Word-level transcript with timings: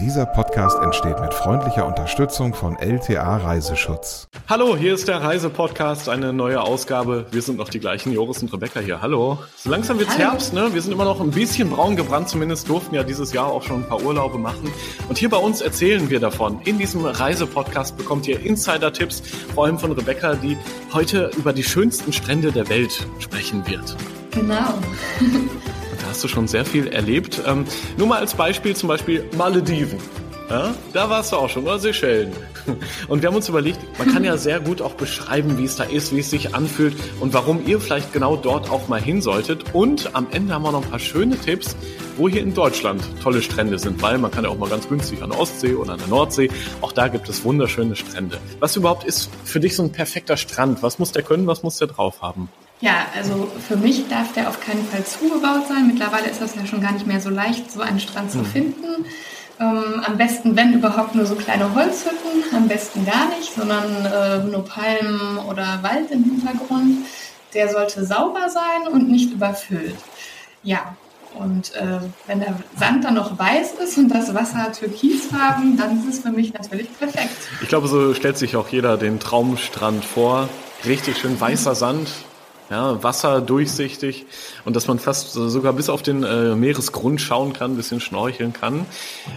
Dieser 0.00 0.26
Podcast 0.26 0.78
entsteht 0.82 1.18
mit 1.20 1.32
freundlicher 1.32 1.86
Unterstützung 1.86 2.52
von 2.52 2.76
LTA 2.76 3.38
Reiseschutz. 3.38 4.28
Hallo, 4.46 4.76
hier 4.76 4.92
ist 4.92 5.08
der 5.08 5.22
Reisepodcast, 5.22 6.10
eine 6.10 6.34
neue 6.34 6.60
Ausgabe. 6.60 7.24
Wir 7.30 7.40
sind 7.40 7.56
noch 7.56 7.70
die 7.70 7.80
gleichen, 7.80 8.12
Joris 8.12 8.42
und 8.42 8.52
Rebecca 8.52 8.80
hier. 8.80 9.00
Hallo. 9.00 9.38
So 9.56 9.70
langsam 9.70 9.98
wird's 9.98 10.18
Hallo. 10.18 10.32
Herbst, 10.32 10.52
ne? 10.52 10.68
Wir 10.74 10.82
sind 10.82 10.92
immer 10.92 11.06
noch 11.06 11.22
ein 11.22 11.30
bisschen 11.30 11.70
braun 11.70 11.96
gebrannt, 11.96 12.28
zumindest 12.28 12.68
durften 12.68 12.94
ja 12.94 13.04
dieses 13.04 13.32
Jahr 13.32 13.46
auch 13.46 13.62
schon 13.62 13.84
ein 13.84 13.88
paar 13.88 14.02
Urlaube 14.02 14.36
machen. 14.36 14.70
Und 15.08 15.16
hier 15.16 15.30
bei 15.30 15.38
uns 15.38 15.62
erzählen 15.62 16.10
wir 16.10 16.20
davon. 16.20 16.60
In 16.66 16.76
diesem 16.76 17.06
Reisepodcast 17.06 17.96
bekommt 17.96 18.28
ihr 18.28 18.38
Insider-Tipps, 18.38 19.22
vor 19.54 19.64
allem 19.64 19.78
von 19.78 19.92
Rebecca, 19.92 20.34
die 20.34 20.58
heute 20.92 21.30
über 21.38 21.54
die 21.54 21.64
schönsten 21.64 22.12
Strände 22.12 22.52
der 22.52 22.68
Welt 22.68 23.06
sprechen 23.18 23.66
wird. 23.66 23.96
Genau. 24.32 24.74
Da 26.06 26.10
hast 26.10 26.22
du 26.22 26.28
schon 26.28 26.46
sehr 26.46 26.64
viel 26.64 26.86
erlebt. 26.86 27.42
Ähm, 27.44 27.64
nur 27.96 28.06
mal 28.06 28.20
als 28.20 28.34
Beispiel, 28.34 28.76
zum 28.76 28.88
Beispiel 28.88 29.28
Malediven. 29.36 29.98
Ja, 30.48 30.72
da 30.92 31.10
warst 31.10 31.32
du 31.32 31.36
auch 31.36 31.48
schon, 31.48 31.64
oder 31.64 31.80
Seychellen. 31.80 32.32
Und 33.08 33.22
wir 33.22 33.28
haben 33.28 33.34
uns 33.34 33.48
überlegt, 33.48 33.80
man 33.98 34.12
kann 34.12 34.22
ja 34.22 34.36
sehr 34.36 34.60
gut 34.60 34.80
auch 34.80 34.94
beschreiben, 34.94 35.58
wie 35.58 35.64
es 35.64 35.74
da 35.74 35.82
ist, 35.82 36.14
wie 36.14 36.20
es 36.20 36.30
sich 36.30 36.54
anfühlt 36.54 36.94
und 37.18 37.34
warum 37.34 37.66
ihr 37.66 37.80
vielleicht 37.80 38.12
genau 38.12 38.36
dort 38.36 38.70
auch 38.70 38.86
mal 38.86 39.00
hin 39.00 39.20
solltet. 39.20 39.74
Und 39.74 40.14
am 40.14 40.28
Ende 40.30 40.54
haben 40.54 40.62
wir 40.62 40.70
noch 40.70 40.84
ein 40.84 40.90
paar 40.90 41.00
schöne 41.00 41.36
Tipps, 41.36 41.74
wo 42.16 42.28
hier 42.28 42.42
in 42.42 42.54
Deutschland 42.54 43.02
tolle 43.20 43.42
Strände 43.42 43.76
sind, 43.80 44.00
weil 44.00 44.18
man 44.18 44.30
kann 44.30 44.44
ja 44.44 44.50
auch 44.50 44.58
mal 44.58 44.70
ganz 44.70 44.88
günstig 44.88 45.24
an 45.24 45.30
der 45.30 45.40
Ostsee 45.40 45.74
oder 45.74 45.94
an 45.94 45.98
der 45.98 46.06
Nordsee. 46.08 46.50
Auch 46.82 46.92
da 46.92 47.08
gibt 47.08 47.28
es 47.28 47.42
wunderschöne 47.42 47.96
Strände. 47.96 48.38
Was 48.60 48.76
überhaupt 48.76 49.02
ist 49.02 49.28
für 49.42 49.58
dich 49.58 49.74
so 49.74 49.82
ein 49.82 49.90
perfekter 49.90 50.36
Strand? 50.36 50.84
Was 50.84 51.00
muss 51.00 51.10
der 51.10 51.24
können? 51.24 51.48
Was 51.48 51.64
muss 51.64 51.78
der 51.78 51.88
drauf 51.88 52.22
haben? 52.22 52.48
Ja, 52.80 53.06
also 53.16 53.50
für 53.66 53.76
mich 53.76 54.08
darf 54.08 54.32
der 54.34 54.48
auf 54.48 54.60
keinen 54.60 54.86
Fall 54.86 55.04
zugebaut 55.04 55.66
sein. 55.68 55.86
Mittlerweile 55.86 56.28
ist 56.28 56.42
das 56.42 56.54
ja 56.54 56.66
schon 56.66 56.82
gar 56.82 56.92
nicht 56.92 57.06
mehr 57.06 57.20
so 57.20 57.30
leicht, 57.30 57.70
so 57.70 57.80
einen 57.80 58.00
Strand 58.00 58.30
zu 58.30 58.38
hm. 58.38 58.46
finden. 58.46 59.06
Ähm, 59.58 60.02
am 60.04 60.18
besten, 60.18 60.54
wenn 60.56 60.74
überhaupt, 60.74 61.14
nur 61.14 61.24
so 61.24 61.34
kleine 61.34 61.74
Holzhütten. 61.74 62.44
Am 62.54 62.68
besten 62.68 63.06
gar 63.06 63.28
nicht, 63.36 63.54
sondern 63.54 64.04
äh, 64.04 64.44
nur 64.44 64.64
Palmen 64.64 65.38
oder 65.48 65.78
Wald 65.82 66.10
im 66.10 66.24
Hintergrund. 66.24 67.06
Der 67.54 67.70
sollte 67.70 68.04
sauber 68.04 68.50
sein 68.50 68.92
und 68.92 69.10
nicht 69.10 69.32
überfüllt. 69.32 69.96
Ja, 70.62 70.94
und 71.38 71.74
äh, 71.74 72.00
wenn 72.26 72.40
der 72.40 72.58
Sand 72.78 73.04
dann 73.04 73.14
noch 73.14 73.38
weiß 73.38 73.72
ist 73.82 73.96
und 73.98 74.08
das 74.08 74.34
Wasser 74.34 74.72
türkisfarben, 74.72 75.76
dann 75.76 76.00
ist 76.00 76.08
es 76.08 76.22
für 76.22 76.30
mich 76.30 76.52
natürlich 76.52 76.88
perfekt. 76.98 77.36
Ich 77.62 77.68
glaube, 77.68 77.88
so 77.88 78.14
stellt 78.14 78.36
sich 78.38 78.56
auch 78.56 78.68
jeder 78.68 78.96
den 78.96 79.20
Traumstrand 79.20 80.04
vor. 80.04 80.48
Richtig 80.84 81.18
schön 81.18 81.38
weißer 81.38 81.74
Sand, 81.74 82.08
ja, 82.70 83.02
Wasser 83.02 83.40
durchsichtig 83.40 84.26
und 84.64 84.74
dass 84.74 84.88
man 84.88 84.98
fast 84.98 85.32
sogar 85.32 85.72
bis 85.72 85.88
auf 85.88 86.02
den 86.02 86.24
äh, 86.24 86.54
Meeresgrund 86.54 87.20
schauen 87.20 87.52
kann, 87.52 87.72
ein 87.72 87.76
bisschen 87.76 88.00
schnorcheln 88.00 88.52
kann. 88.52 88.86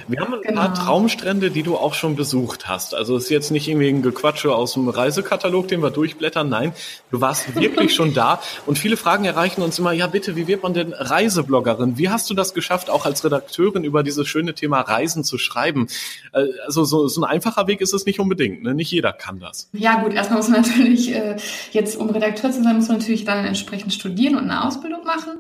Wir 0.08 0.22
haben 0.22 0.34
ein 0.34 0.42
genau. 0.42 0.62
paar 0.62 0.74
Traumstrände, 0.74 1.52
die 1.52 1.64
du 1.64 1.78
auch 1.78 1.94
schon 1.94 2.16
besucht 2.16 2.68
hast. 2.68 2.96
Also 2.96 3.16
es 3.16 3.26
ist 3.26 3.30
jetzt 3.30 3.52
nicht 3.52 3.68
irgendwie 3.68 3.90
ein 3.90 4.02
Gequatsche 4.02 4.54
aus 4.54 4.74
dem 4.74 4.90
Reisekatalog, 4.90 5.68
den 5.68 5.82
wir 5.82 5.92
durchblättern. 5.92 6.50
Nein, 6.50 6.74
du 7.12 7.22
warst 7.22 7.56
wirklich 7.60 7.94
schon 7.94 8.14
da 8.14 8.42
und 8.66 8.80
viele 8.80 8.98
Fragen 8.98 9.26
erreichen 9.26 9.62
uns 9.62 9.78
immer, 9.78 9.92
ja 9.92 10.08
bitte, 10.08 10.36
wie 10.36 10.48
wird 10.48 10.64
man 10.64 10.74
denn 10.74 10.94
Reisebloggerin? 10.94 11.98
Wie 11.98 12.10
hast 12.10 12.30
du 12.30 12.34
das 12.34 12.54
geschafft, 12.54 12.90
auch 12.90 13.06
als 13.06 13.24
Redakteurin 13.24 13.84
über 13.84 14.02
dieses 14.02 14.28
schöne 14.28 14.56
Thema 14.56 14.82
Reisen 14.82 15.24
zu 15.24 15.38
schreiben? 15.38 15.88
Äh, 16.34 16.46
also 16.66 16.84
so, 16.84 17.08
so 17.08 17.22
ein 17.22 17.30
einfacher 17.30 17.68
Weg 17.68 17.82
ist 17.82 17.94
es 17.94 18.06
nicht 18.06 18.20
unbedingt. 18.20 18.64
Ne? 18.64 18.74
Nicht 18.74 18.92
jeder 18.92 19.14
kann 19.14 19.40
das. 19.40 19.70
Ja 19.74 20.02
gut, 20.02 20.14
erstmal 20.14 20.40
muss 20.40 20.50
man 20.50 20.62
natürlich, 20.68 21.14
äh, 21.14 21.36
jetzt 21.72 21.96
um 21.96 22.10
Redakteur 22.10 22.52
zu 22.52 22.64
sein, 22.64 22.76
muss 22.76 22.88
man 22.88 22.98
natürlich 22.98 23.19
natürlich 23.20 23.26
dann 23.26 23.46
entsprechend 23.46 23.94
studieren 23.94 24.36
und 24.36 24.44
eine 24.44 24.66
Ausbildung 24.66 25.04
machen. 25.04 25.40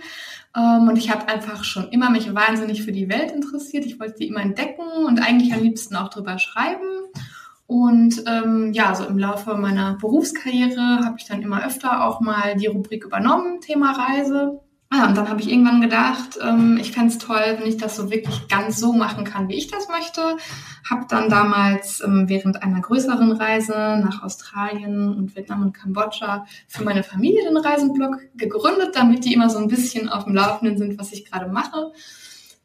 Ähm, 0.55 0.87
und 0.87 0.97
ich 0.97 1.11
habe 1.11 1.27
einfach 1.27 1.63
schon 1.63 1.89
immer 1.89 2.09
mich 2.09 2.33
wahnsinnig 2.33 2.83
für 2.83 2.91
die 2.91 3.09
Welt 3.09 3.31
interessiert. 3.31 3.85
Ich 3.85 3.99
wollte 3.99 4.15
die 4.19 4.27
immer 4.27 4.41
entdecken 4.41 5.05
und 5.05 5.19
eigentlich 5.19 5.53
am 5.53 5.63
liebsten 5.63 5.95
auch 5.95 6.09
drüber 6.09 6.39
schreiben. 6.39 6.87
Und 7.67 8.23
ähm, 8.25 8.73
ja, 8.73 8.95
so 8.95 9.05
im 9.05 9.19
Laufe 9.19 9.55
meiner 9.55 9.95
Berufskarriere 9.97 11.01
habe 11.05 11.17
ich 11.19 11.25
dann 11.25 11.43
immer 11.43 11.65
öfter 11.65 12.03
auch 12.03 12.19
mal 12.19 12.55
die 12.55 12.65
Rubrik 12.65 13.05
übernommen, 13.05 13.61
Thema 13.61 13.91
Reise. 13.91 14.59
Ja, 14.91 15.07
und 15.07 15.15
dann 15.15 15.29
habe 15.29 15.39
ich 15.39 15.51
irgendwann 15.51 15.81
gedacht, 15.81 16.39
ähm, 16.41 16.77
ich 16.81 16.91
fände 16.93 17.15
toll, 17.19 17.57
wenn 17.59 17.67
ich 17.67 17.77
das 17.77 17.95
so 17.95 18.09
wirklich 18.09 18.47
ganz 18.47 18.79
so 18.79 18.91
machen 18.91 19.23
kann, 19.23 19.47
wie 19.47 19.55
ich 19.55 19.67
das 19.67 19.87
möchte. 19.87 20.37
Habe 20.89 21.05
dann 21.07 21.29
damals 21.29 22.01
ähm, 22.01 22.27
während 22.27 22.63
einer 22.63 22.81
größeren 22.81 23.31
Reise 23.33 24.01
nach 24.03 24.23
Australien 24.23 25.15
und 25.15 25.35
Vietnam 25.35 25.61
und 25.61 25.73
Kambodscha 25.73 26.47
für 26.67 26.83
meine 26.83 27.03
Familie 27.03 27.43
den 27.43 27.57
Reisenblog 27.57 28.17
gegründet, 28.35 28.95
damit 28.95 29.25
die 29.25 29.33
immer 29.33 29.51
so 29.51 29.59
ein 29.59 29.67
bisschen 29.67 30.09
auf 30.09 30.23
dem 30.23 30.33
Laufenden 30.33 30.79
sind, 30.79 30.97
was 30.97 31.11
ich 31.11 31.23
gerade 31.23 31.51
mache. 31.51 31.91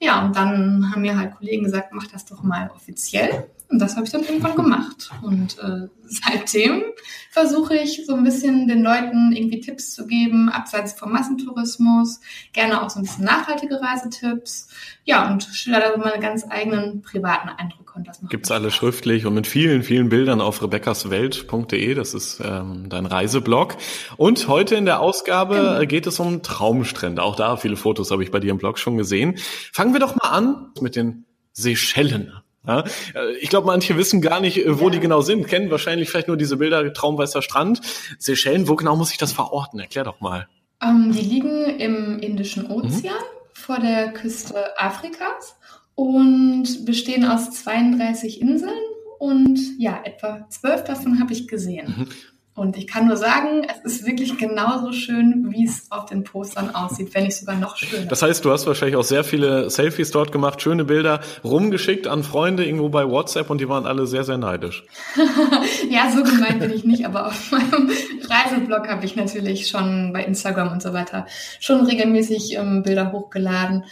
Ja, 0.05 0.23
und 0.23 0.37
dann 0.37 0.91
haben 0.91 1.01
mir 1.01 1.17
halt 1.17 1.35
Kollegen 1.35 1.65
gesagt, 1.65 1.93
mach 1.93 2.07
das 2.07 2.27
doch 2.27 2.43
mal 2.43 2.71
offiziell. 2.75 3.49
Und 3.71 3.79
das 3.79 3.97
habe 3.97 4.05
ich 4.05 4.13
dann 4.13 4.23
irgendwann 4.23 4.55
gemacht. 4.55 5.11
Und 5.23 5.59
äh, 5.59 5.89
seitdem 6.05 6.83
versuche 7.31 7.75
ich 7.75 8.05
so 8.05 8.15
ein 8.15 8.23
bisschen 8.23 8.69
den 8.69 8.83
Leuten 8.83 9.33
irgendwie 9.33 9.61
Tipps 9.61 9.95
zu 9.95 10.07
geben, 10.07 10.51
abseits 10.51 10.93
vom 10.93 11.11
Massentourismus, 11.11 12.21
gerne 12.53 12.83
auch 12.83 12.91
so 12.91 13.01
ein 13.01 13.05
bisschen 13.05 13.25
nachhaltige 13.25 13.81
Reisetipps. 13.81 14.69
Ja, 15.05 15.31
und 15.33 15.43
schilder 15.43 15.81
da 15.81 15.97
meine 15.97 16.21
ganz 16.21 16.45
eigenen 16.47 17.01
privaten 17.01 17.49
Eindrücke. 17.49 17.84
Und 17.95 18.09
das 18.09 18.19
Gibt's 18.29 18.51
alle 18.51 18.73
schriftlich 18.73 19.25
und 19.25 19.35
mit 19.35 19.47
vielen, 19.47 19.85
vielen 19.85 20.09
Bildern 20.09 20.41
auf 20.41 20.63
rebeccaswelt.de. 20.63 21.95
Das 21.95 22.13
ist 22.13 22.41
ähm, 22.45 22.89
dein 22.89 23.07
Reiseblog. 23.07 23.77
Und 24.17 24.49
heute 24.49 24.75
in 24.75 24.85
der 24.85 24.99
Ausgabe 24.99 25.55
genau. 25.55 25.87
geht 25.87 26.09
es 26.09 26.19
um 26.19 26.43
Traumstrände. 26.43 27.23
Auch 27.23 27.37
da 27.37 27.57
viele 27.57 27.77
Fotos 27.77 28.11
habe 28.11 28.25
ich 28.25 28.33
bei 28.33 28.41
dir 28.41 28.51
im 28.51 28.59
Blog 28.59 28.79
schon 28.81 28.97
gesehen. 28.97 29.37
Fangen 29.73 29.93
wir 29.93 30.01
doch 30.01 30.17
mal 30.17 30.31
an 30.31 30.73
mit 30.81 30.97
den 30.97 31.25
Seychellen. 31.53 32.33
Ja, 32.67 32.81
äh, 33.15 33.37
ich 33.41 33.49
glaube, 33.49 33.69
manche 33.69 33.97
wissen 33.97 34.21
gar 34.21 34.41
nicht, 34.41 34.59
äh, 34.59 34.81
wo 34.81 34.87
ja. 34.87 34.91
die 34.91 35.01
genau 35.01 35.21
sind, 35.21 35.47
kennen 35.47 35.71
wahrscheinlich 35.71 36.11
vielleicht 36.11 36.29
nur 36.29 36.37
diese 36.37 36.57
Bilder 36.57 36.93
Traumweißer 36.93 37.43
Strand. 37.43 37.81
Seychellen, 38.19 38.67
wo 38.67 38.75
genau 38.75 38.97
muss 38.97 39.13
ich 39.13 39.19
das 39.19 39.33
verorten? 39.33 39.79
Erklär 39.79 40.03
doch 40.03 40.21
mal. 40.21 40.49
Ähm, 40.83 41.13
die 41.13 41.21
liegen 41.21 41.79
im 41.79 42.19
Indischen 42.19 42.67
Ozean 42.71 43.15
mhm. 43.15 43.53
vor 43.53 43.79
der 43.79 44.13
Küste 44.13 44.79
Afrikas 44.79 45.57
und 45.95 46.85
bestehen 46.85 47.25
aus 47.25 47.51
32 47.51 48.41
Inseln 48.41 48.73
und 49.19 49.59
ja, 49.79 50.01
etwa 50.05 50.47
zwölf 50.51 50.85
davon 50.85 51.21
habe 51.21 51.33
ich 51.33 51.49
gesehen. 51.49 51.95
Mhm. 51.97 52.09
Und 52.57 52.77
ich 52.77 52.87
kann 52.87 53.09
nur 53.09 53.17
sagen, 53.17 53.67
es 53.69 53.93
ist 53.93 54.07
wirklich 54.07 54.39
genauso 54.39 54.93
schön, 54.93 55.51
wie 55.51 55.65
es 55.65 55.91
auf 55.91 56.07
den 56.07 56.23
Postern 56.23 56.73
aussieht, 56.73 57.13
wenn 57.13 57.25
nicht 57.25 57.37
sogar 57.37 57.57
noch 57.57 57.77
schöner. 57.77 58.07
Das 58.07 58.23
heißt, 58.23 58.45
du 58.45 58.53
hast 58.53 58.65
wahrscheinlich 58.69 58.95
auch 58.95 59.03
sehr 59.03 59.25
viele 59.25 59.71
Selfies 59.71 60.13
dort 60.13 60.31
gemacht, 60.31 60.63
schöne 60.63 60.85
Bilder 60.85 61.19
rumgeschickt 61.43 62.07
an 62.07 62.23
Freunde 62.23 62.65
irgendwo 62.65 62.91
bei 62.91 63.09
WhatsApp 63.09 63.51
und 63.51 63.61
die 63.61 63.69
waren 63.69 63.87
alle 63.87 64.07
sehr, 64.07 64.23
sehr 64.23 64.39
neidisch. 64.39 64.85
ja, 65.91 66.13
so 66.13 66.23
gemeint 66.23 66.61
bin 66.61 66.71
ich 66.71 66.85
nicht, 66.85 67.05
aber 67.05 67.27
auf 67.27 67.51
meinem 67.51 67.91
Reiseblog 68.23 68.87
habe 68.87 69.05
ich 69.05 69.17
natürlich 69.17 69.67
schon 69.67 70.13
bei 70.13 70.23
Instagram 70.23 70.71
und 70.71 70.81
so 70.81 70.93
weiter 70.93 71.27
schon 71.59 71.85
regelmäßig 71.85 72.55
ähm, 72.57 72.85
Bilder 72.85 73.11
hochgeladen. 73.11 73.85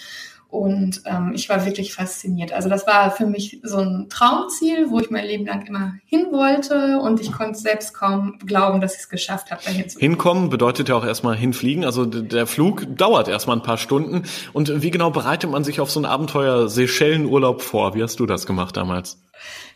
Und 0.52 1.00
ähm, 1.06 1.32
ich 1.34 1.48
war 1.48 1.64
wirklich 1.64 1.94
fasziniert. 1.94 2.52
Also 2.52 2.68
das 2.68 2.86
war 2.86 3.10
für 3.10 3.24
mich 3.24 3.60
so 3.62 3.78
ein 3.78 4.08
Traumziel, 4.10 4.90
wo 4.90 5.00
ich 5.00 5.08
mein 5.08 5.24
Leben 5.24 5.46
lang 5.46 5.64
immer 5.66 5.94
hin 6.04 6.26
wollte. 6.30 6.98
Und 6.98 7.22
ich 7.22 7.32
konnte 7.32 7.58
selbst 7.58 7.94
kaum 7.94 8.38
glauben, 8.44 8.82
dass 8.82 8.92
ich 8.92 9.00
es 9.00 9.08
geschafft 9.08 9.50
habe, 9.50 9.62
dahin 9.64 9.88
zu 9.88 9.98
kommen. 9.98 10.10
Hinkommen 10.10 10.50
bedeutet 10.50 10.90
ja 10.90 10.94
auch 10.94 11.06
erstmal 11.06 11.36
hinfliegen. 11.36 11.86
Also 11.86 12.04
der 12.04 12.46
Flug 12.46 12.84
dauert 12.98 13.28
erstmal 13.28 13.56
ein 13.56 13.62
paar 13.62 13.78
Stunden. 13.78 14.24
Und 14.52 14.82
wie 14.82 14.90
genau 14.90 15.10
bereitet 15.10 15.50
man 15.50 15.64
sich 15.64 15.80
auf 15.80 15.90
so 15.90 15.98
ein 15.98 16.04
Abenteuer 16.04 16.68
Seychellenurlaub 16.68 17.62
vor? 17.62 17.94
Wie 17.94 18.02
hast 18.02 18.20
du 18.20 18.26
das 18.26 18.44
gemacht 18.44 18.76
damals? 18.76 19.22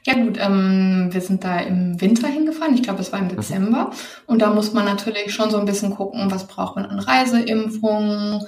Ja 0.06 0.14
gut, 0.14 0.38
ähm, 0.40 1.08
wir 1.10 1.20
sind 1.20 1.42
da 1.42 1.58
im 1.58 2.00
Winter 2.00 2.28
hingefahren. 2.28 2.74
Ich 2.74 2.84
glaube, 2.84 3.00
es 3.00 3.10
war 3.10 3.18
im 3.18 3.24
mhm. 3.24 3.36
Dezember. 3.36 3.90
Und 4.26 4.40
da 4.40 4.54
muss 4.54 4.72
man 4.72 4.84
natürlich 4.84 5.34
schon 5.34 5.50
so 5.50 5.58
ein 5.58 5.66
bisschen 5.66 5.96
gucken, 5.96 6.30
was 6.30 6.46
braucht 6.46 6.76
man 6.76 6.86
an 6.86 7.00
Reiseimpfungen, 7.00 8.40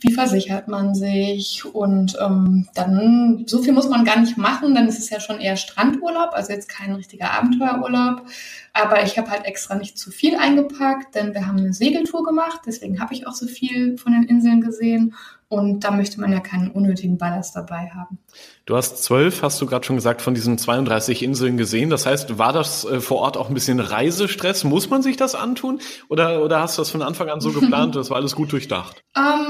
wie 0.00 0.12
versichert 0.12 0.68
man 0.68 0.94
sich. 0.94 1.64
Und 1.64 2.18
ähm, 2.20 2.68
dann, 2.74 3.44
so 3.46 3.62
viel 3.62 3.72
muss 3.72 3.88
man 3.88 4.04
gar 4.04 4.20
nicht 4.20 4.36
machen, 4.36 4.74
dann 4.74 4.88
ist 4.88 4.98
es 4.98 5.08
ja 5.08 5.18
schon 5.18 5.40
eher 5.40 5.56
Strandurlaub, 5.56 6.34
also 6.34 6.52
jetzt 6.52 6.68
kein 6.68 6.92
richtiger 6.92 7.32
Abenteuerurlaub. 7.32 8.26
Aber 8.74 9.02
ich 9.02 9.16
habe 9.16 9.30
halt 9.30 9.46
extra 9.46 9.74
nicht 9.74 9.98
zu 9.98 10.10
viel 10.10 10.36
eingepackt, 10.36 11.14
denn 11.14 11.32
wir 11.32 11.46
haben 11.46 11.56
eine 11.56 11.72
Segeltour 11.72 12.24
gemacht. 12.24 12.60
Deswegen 12.66 13.00
habe 13.00 13.14
ich 13.14 13.26
auch 13.26 13.32
so 13.32 13.46
viel 13.46 13.96
von 13.96 14.12
den 14.12 14.24
Inseln 14.24 14.60
gesehen. 14.60 15.14
Und 15.48 15.84
da 15.84 15.90
möchte 15.90 16.20
man 16.20 16.32
ja 16.32 16.40
keinen 16.40 16.70
unnötigen 16.70 17.18
Ballast 17.18 17.54
dabei 17.54 17.90
haben. 17.94 18.18
Du 18.64 18.76
hast 18.76 19.04
zwölf, 19.04 19.42
hast 19.42 19.60
du 19.60 19.66
gerade 19.66 19.84
schon 19.84 19.96
gesagt, 19.96 20.22
von 20.22 20.34
diesen 20.34 20.58
32 20.58 21.22
Inseln 21.22 21.56
gesehen. 21.56 21.88
Das 21.88 22.04
heißt, 22.04 22.38
war 22.38 22.52
das 22.52 22.84
äh, 22.84 23.00
vor 23.00 23.18
Ort 23.18 23.36
auch 23.36 23.48
ein 23.48 23.54
bisschen 23.54 23.78
Reisestress? 23.78 24.64
Muss 24.64 24.90
man 24.90 25.02
sich 25.02 25.16
das 25.16 25.34
antun? 25.34 25.80
Oder, 26.08 26.42
oder 26.44 26.60
hast 26.60 26.78
du 26.78 26.82
das 26.82 26.90
von 26.90 27.02
Anfang 27.02 27.28
an 27.28 27.40
so 27.40 27.52
geplant? 27.58 27.94
Das 27.94 28.10
war 28.10 28.16
alles 28.16 28.34
gut 28.34 28.52
durchdacht? 28.52 29.02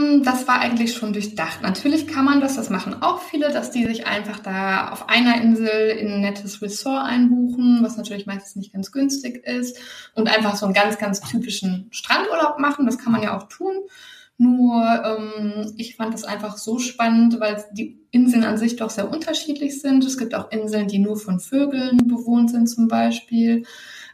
ähm, 0.07 0.23
das 0.23 0.47
war 0.47 0.61
eigentlich 0.61 0.95
schon 0.95 1.13
durchdacht. 1.13 1.63
Natürlich 1.63 2.07
kann 2.07 2.25
man 2.25 2.41
das, 2.41 2.57
das 2.57 2.71
machen 2.71 3.03
auch 3.03 3.21
viele, 3.21 3.53
dass 3.53 3.71
die 3.71 3.85
sich 3.85 4.07
einfach 4.07 4.39
da 4.39 4.91
auf 4.91 5.09
einer 5.09 5.41
Insel 5.41 5.91
in 5.91 6.13
ein 6.13 6.21
nettes 6.21 6.63
Resort 6.63 7.05
einbuchen, 7.05 7.81
was 7.83 7.97
natürlich 7.97 8.27
meistens 8.27 8.57
nicht 8.57 8.73
ganz 8.73 8.93
günstig 8.93 9.45
ist 9.47 9.79
und 10.15 10.29
einfach 10.29 10.57
so 10.57 10.67
einen 10.67 10.75
ganz, 10.75 10.99
ganz 10.99 11.21
typischen 11.21 11.89
Strandurlaub 11.91 12.59
machen. 12.59 12.87
Das 12.87 12.99
kann 12.99 13.13
man 13.13 13.23
ja 13.23 13.37
auch 13.37 13.49
tun. 13.49 13.75
Nur 14.39 14.85
ähm, 15.05 15.73
ich 15.79 15.97
fand 15.97 16.15
es 16.15 16.25
einfach 16.25 16.59
so 16.59 16.79
spannend, 16.79 17.41
weil 17.41 17.65
die 17.73 18.07
Inseln 18.11 18.45
an 18.45 18.59
sich 18.59 18.77
doch 18.77 18.91
sehr 18.91 19.11
unterschiedlich 19.11 19.81
sind. 19.81 20.05
Es 20.05 20.19
gibt 20.19 20.35
auch 20.35 20.51
Inseln, 20.51 20.89
die 20.89 20.99
nur 20.99 21.17
von 21.17 21.41
Vögeln 21.41 21.97
bewohnt 22.07 22.51
sind 22.51 22.67
zum 22.67 22.89
Beispiel 22.89 23.65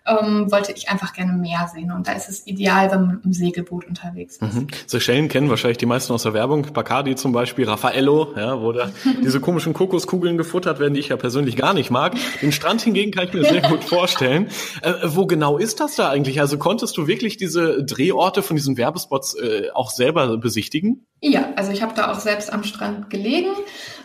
ähm, 0.07 0.51
wollte 0.51 0.73
ich 0.73 0.89
einfach 0.89 1.13
gerne 1.13 1.33
mehr 1.33 1.71
sehen. 1.73 1.93
Und 1.93 2.09
da 2.09 2.13
ist 2.13 2.29
es 2.29 2.47
ideal, 2.47 2.91
wenn 2.91 3.07
man 3.07 3.21
im 3.25 3.33
Segelboot 3.33 3.87
unterwegs 3.87 4.37
ist. 4.37 4.55
Mhm. 4.55 4.67
Seychellen 4.87 5.29
kennen 5.29 5.49
wahrscheinlich 5.49 5.79
die 5.79 5.87
meisten 5.87 6.13
aus 6.13 6.25
der 6.25 6.35
Werbung. 6.35 6.73
Bacardi 6.73 7.15
zum 7.15 7.33
Beispiel, 7.33 7.69
Raffaello, 7.69 8.35
ja, 8.37 8.61
wo 8.61 8.73
da 8.73 8.91
diese 9.23 9.41
komischen 9.41 9.73
Kokoskugeln 9.73 10.37
gefuttert 10.37 10.81
werden, 10.81 10.95
die 10.95 11.01
ich 11.01 11.09
ja 11.09 11.17
persönlich 11.17 11.57
gar 11.57 11.75
nicht 11.75 11.91
mag. 11.91 12.15
Den 12.41 12.53
Strand 12.53 12.83
hingegen 12.83 13.13
kann 13.13 13.29
ich 13.29 13.33
mir 13.33 13.45
sehr 13.45 13.63
gut 13.63 13.85
vorstellen. 13.85 14.49
Äh, 14.83 14.95
wo 15.05 15.27
genau 15.27 15.59
ist 15.59 15.81
das 15.81 15.97
da 15.97 16.11
eigentlich? 16.11 16.41
Also 16.41 16.59
konntest 16.59 16.97
du 16.97 17.07
wirklich 17.07 17.37
diese 17.37 17.85
Drehorte 17.85 18.43
von 18.43 18.57
diesen 18.57 18.77
Werbespots 18.77 19.35
äh, 19.35 19.71
auch 19.75 19.91
selber 19.91 20.37
besichtigen? 20.37 21.07
Ja, 21.25 21.53
also 21.55 21.71
ich 21.71 21.83
habe 21.83 21.95
da 21.95 22.11
auch 22.11 22.19
selbst 22.19 22.53
am 22.53 22.65
Strand 22.65 23.09
gelegen. 23.09 23.53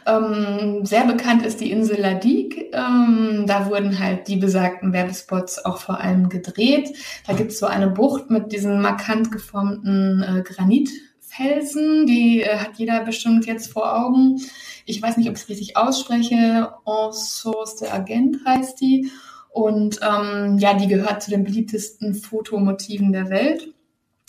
Ähm, 0.05 0.85
sehr 0.85 1.03
bekannt 1.03 1.43
ist 1.43 1.59
die 1.59 1.71
Insel 1.71 1.99
Ladik. 1.99 2.71
Ähm, 2.73 3.45
da 3.47 3.65
wurden 3.71 3.97
halt 3.97 4.27
die 4.27 4.35
besagten 4.35 4.93
Werbespots 4.93 5.65
auch 5.65 5.79
vor 5.79 5.99
allem 5.99 6.29
gedreht. 6.29 6.95
Da 7.25 7.33
gibt 7.33 7.53
es 7.53 7.57
so 7.57 7.65
eine 7.65 7.89
Bucht 7.89 8.29
mit 8.29 8.51
diesen 8.51 8.81
markant 8.81 9.31
geformten 9.31 10.21
äh, 10.21 10.43
Granitfelsen. 10.43 12.05
Die 12.05 12.43
äh, 12.43 12.59
hat 12.59 12.77
jeder 12.77 13.03
bestimmt 13.03 13.47
jetzt 13.47 13.73
vor 13.73 13.95
Augen. 13.97 14.39
Ich 14.85 15.01
weiß 15.01 15.17
nicht, 15.17 15.27
ob 15.27 15.37
ich 15.37 15.41
es 15.41 15.49
richtig 15.49 15.75
ausspreche. 15.75 16.71
En 16.85 17.13
Source 17.13 17.77
de 17.77 17.89
Agent 17.89 18.37
heißt 18.45 18.79
die. 18.79 19.09
Und 19.49 20.01
ähm, 20.03 20.59
ja, 20.59 20.75
die 20.75 20.87
gehört 20.87 21.23
zu 21.23 21.31
den 21.31 21.43
beliebtesten 21.43 22.13
Fotomotiven 22.13 23.11
der 23.11 23.31
Welt. 23.31 23.73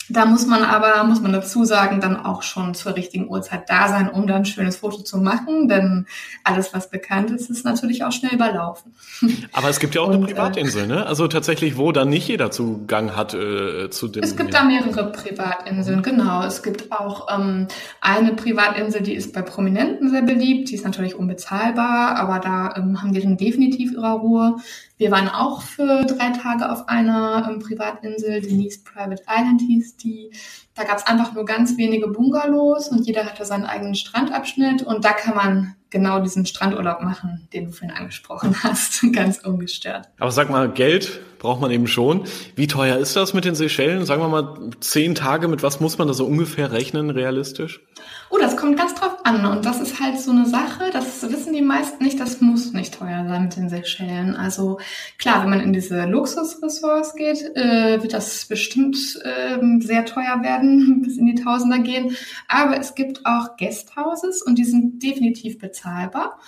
Da 0.09 0.25
muss 0.25 0.47
man 0.47 0.63
aber, 0.63 1.03
muss 1.03 1.21
man 1.21 1.31
dazu 1.31 1.63
sagen, 1.65 2.01
dann 2.01 2.17
auch 2.17 2.41
schon 2.41 2.73
zur 2.73 2.95
richtigen 2.95 3.29
Uhrzeit 3.29 3.69
da 3.69 3.87
sein, 3.87 4.09
um 4.09 4.25
dann 4.25 4.37
ein 4.37 4.45
schönes 4.45 4.77
Foto 4.77 5.01
zu 5.03 5.17
machen, 5.17 5.67
denn 5.69 6.07
alles, 6.43 6.73
was 6.73 6.89
bekannt 6.89 7.29
ist, 7.31 7.49
ist 7.49 7.63
natürlich 7.63 8.03
auch 8.03 8.11
schnell 8.11 8.33
überlaufen. 8.33 8.95
Aber 9.53 9.69
es 9.69 9.79
gibt 9.79 9.95
ja 9.95 10.01
auch 10.01 10.07
Und, 10.07 10.15
eine 10.15 10.23
äh, 10.23 10.33
Privatinsel, 10.33 10.87
ne? 10.87 11.05
Also 11.05 11.27
tatsächlich, 11.27 11.77
wo 11.77 11.91
dann 11.91 12.09
nicht 12.09 12.27
jeder 12.27 12.49
Zugang 12.49 13.15
hat 13.15 13.33
äh, 13.33 13.89
zu 13.89 14.07
dem. 14.07 14.23
Es 14.23 14.35
gibt 14.35 14.53
da 14.53 14.63
mehrere 14.63 15.11
Privatinseln, 15.11 16.01
genau. 16.01 16.43
Es 16.43 16.63
gibt 16.63 16.91
auch 16.91 17.27
ähm, 17.33 17.67
eine 18.01 18.33
Privatinsel, 18.33 19.01
die 19.01 19.13
ist 19.13 19.33
bei 19.33 19.43
Prominenten 19.43 20.09
sehr 20.09 20.23
beliebt, 20.23 20.69
die 20.69 20.75
ist 20.75 20.85
natürlich 20.85 21.15
unbezahlbar, 21.15 22.15
aber 22.15 22.39
da 22.39 22.73
ähm, 22.75 23.01
haben 23.01 23.13
die 23.13 23.21
dann 23.21 23.37
definitiv 23.37 23.93
ihre 23.93 24.13
Ruhe. 24.13 24.55
Wir 24.99 25.11
waren 25.11 25.29
auch 25.29 25.61
für 25.61 26.03
drei 26.03 26.31
Tage 26.31 26.69
auf 26.69 26.89
einer 26.89 27.47
ähm, 27.49 27.59
Privatinsel, 27.59 28.41
Denise 28.41 28.83
Private 28.83 29.23
Island 29.29 29.61
hieß 29.61 29.95
die. 29.95 30.29
Da 30.75 30.83
gab 30.83 30.97
es 30.97 31.07
einfach 31.07 31.31
nur 31.33 31.45
ganz 31.45 31.77
wenige 31.77 32.09
Bungalows 32.09 32.89
und 32.89 33.07
jeder 33.07 33.25
hatte 33.25 33.45
seinen 33.45 33.63
eigenen 33.63 33.95
Strandabschnitt 33.95 34.83
und 34.83 35.05
da 35.05 35.13
kann 35.13 35.37
man 35.37 35.75
genau 35.89 36.19
diesen 36.19 36.45
Strandurlaub 36.45 37.01
machen, 37.01 37.47
den 37.53 37.65
du 37.65 37.71
vorhin 37.71 37.95
angesprochen 37.95 38.55
hast, 38.63 39.03
ganz 39.13 39.39
ungestört. 39.39 40.09
Aber 40.19 40.31
sag 40.31 40.49
mal, 40.49 40.69
Geld 40.69 41.21
braucht 41.39 41.61
man 41.61 41.71
eben 41.71 41.87
schon. 41.87 42.25
Wie 42.55 42.67
teuer 42.67 42.97
ist 42.97 43.15
das 43.15 43.33
mit 43.33 43.45
den 43.45 43.55
Seychellen? 43.55 44.05
Sagen 44.05 44.21
wir 44.21 44.27
mal 44.27 44.71
zehn 44.81 45.15
Tage, 45.15 45.47
mit 45.47 45.63
was 45.63 45.79
muss 45.79 45.97
man 45.97 46.07
da 46.07 46.13
so 46.13 46.25
ungefähr 46.25 46.71
rechnen, 46.71 47.09
realistisch? 47.09 47.81
Oh, 48.29 48.37
das 48.37 48.57
kommt 48.57 48.77
ganz 48.77 48.93
drauf 48.93 49.17
an. 49.23 49.45
Und 49.45 49.65
das 49.65 49.79
ist 49.79 49.99
halt 49.99 50.19
so 50.19 50.31
eine 50.31 50.45
Sache, 50.45 50.91
das 50.93 51.23
wissen 51.31 51.53
die 51.53 51.61
meisten 51.61 52.03
nicht, 52.03 52.19
das 52.19 52.41
muss 52.41 52.73
nicht 52.73 52.93
teuer 52.93 53.25
sein 53.27 53.43
mit 53.43 53.55
den 53.55 53.69
Seychellen. 53.69 54.35
Also 54.35 54.79
klar, 55.17 55.41
wenn 55.41 55.49
man 55.49 55.61
in 55.61 55.73
diese 55.73 56.05
Luxusressorts 56.05 57.15
geht, 57.15 57.55
äh, 57.55 58.01
wird 58.01 58.13
das 58.13 58.45
bestimmt 58.45 58.97
äh, 59.23 59.57
sehr 59.79 60.05
teuer 60.05 60.43
werden, 60.43 61.01
bis 61.03 61.17
in 61.17 61.25
die 61.25 61.41
Tausender 61.41 61.79
gehen. 61.79 62.15
Aber 62.47 62.77
es 62.77 62.95
gibt 62.95 63.25
auch 63.25 63.57
Guesthouses 63.57 64.41
und 64.41 64.59
die 64.59 64.65
sind 64.65 65.01
definitiv 65.01 65.57
bezahlbar. 65.79 66.39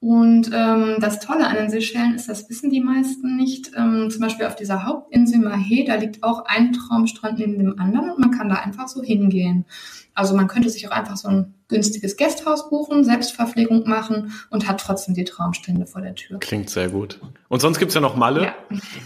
Und 0.00 0.50
ähm, 0.54 0.96
das 0.98 1.20
Tolle 1.20 1.46
an 1.46 1.56
den 1.56 1.68
Seychellen 1.68 2.14
ist, 2.14 2.26
das 2.26 2.48
wissen 2.48 2.70
die 2.70 2.80
meisten 2.80 3.36
nicht. 3.36 3.72
Ähm, 3.76 4.08
zum 4.10 4.22
Beispiel 4.22 4.46
auf 4.46 4.56
dieser 4.56 4.86
Hauptinsel 4.86 5.40
Mahé, 5.40 5.86
da 5.86 5.96
liegt 5.96 6.22
auch 6.22 6.46
ein 6.46 6.72
Traumstrand 6.72 7.38
neben 7.38 7.58
dem 7.58 7.78
anderen 7.78 8.10
und 8.10 8.18
man 8.18 8.30
kann 8.30 8.48
da 8.48 8.56
einfach 8.56 8.88
so 8.88 9.02
hingehen. 9.02 9.66
Also 10.20 10.36
man 10.36 10.48
könnte 10.48 10.68
sich 10.68 10.86
auch 10.86 10.90
einfach 10.90 11.16
so 11.16 11.28
ein 11.28 11.54
günstiges 11.68 12.18
Gasthaus 12.18 12.68
buchen, 12.68 13.04
Selbstverpflegung 13.04 13.88
machen 13.88 14.34
und 14.50 14.68
hat 14.68 14.78
trotzdem 14.78 15.14
die 15.14 15.24
Traumstände 15.24 15.86
vor 15.86 16.02
der 16.02 16.14
Tür. 16.14 16.38
Klingt 16.40 16.68
sehr 16.68 16.90
gut. 16.90 17.18
Und 17.48 17.60
sonst 17.62 17.78
gibt's 17.78 17.94
ja 17.94 18.02
noch 18.02 18.16
Malle 18.16 18.42
ja. 18.42 18.54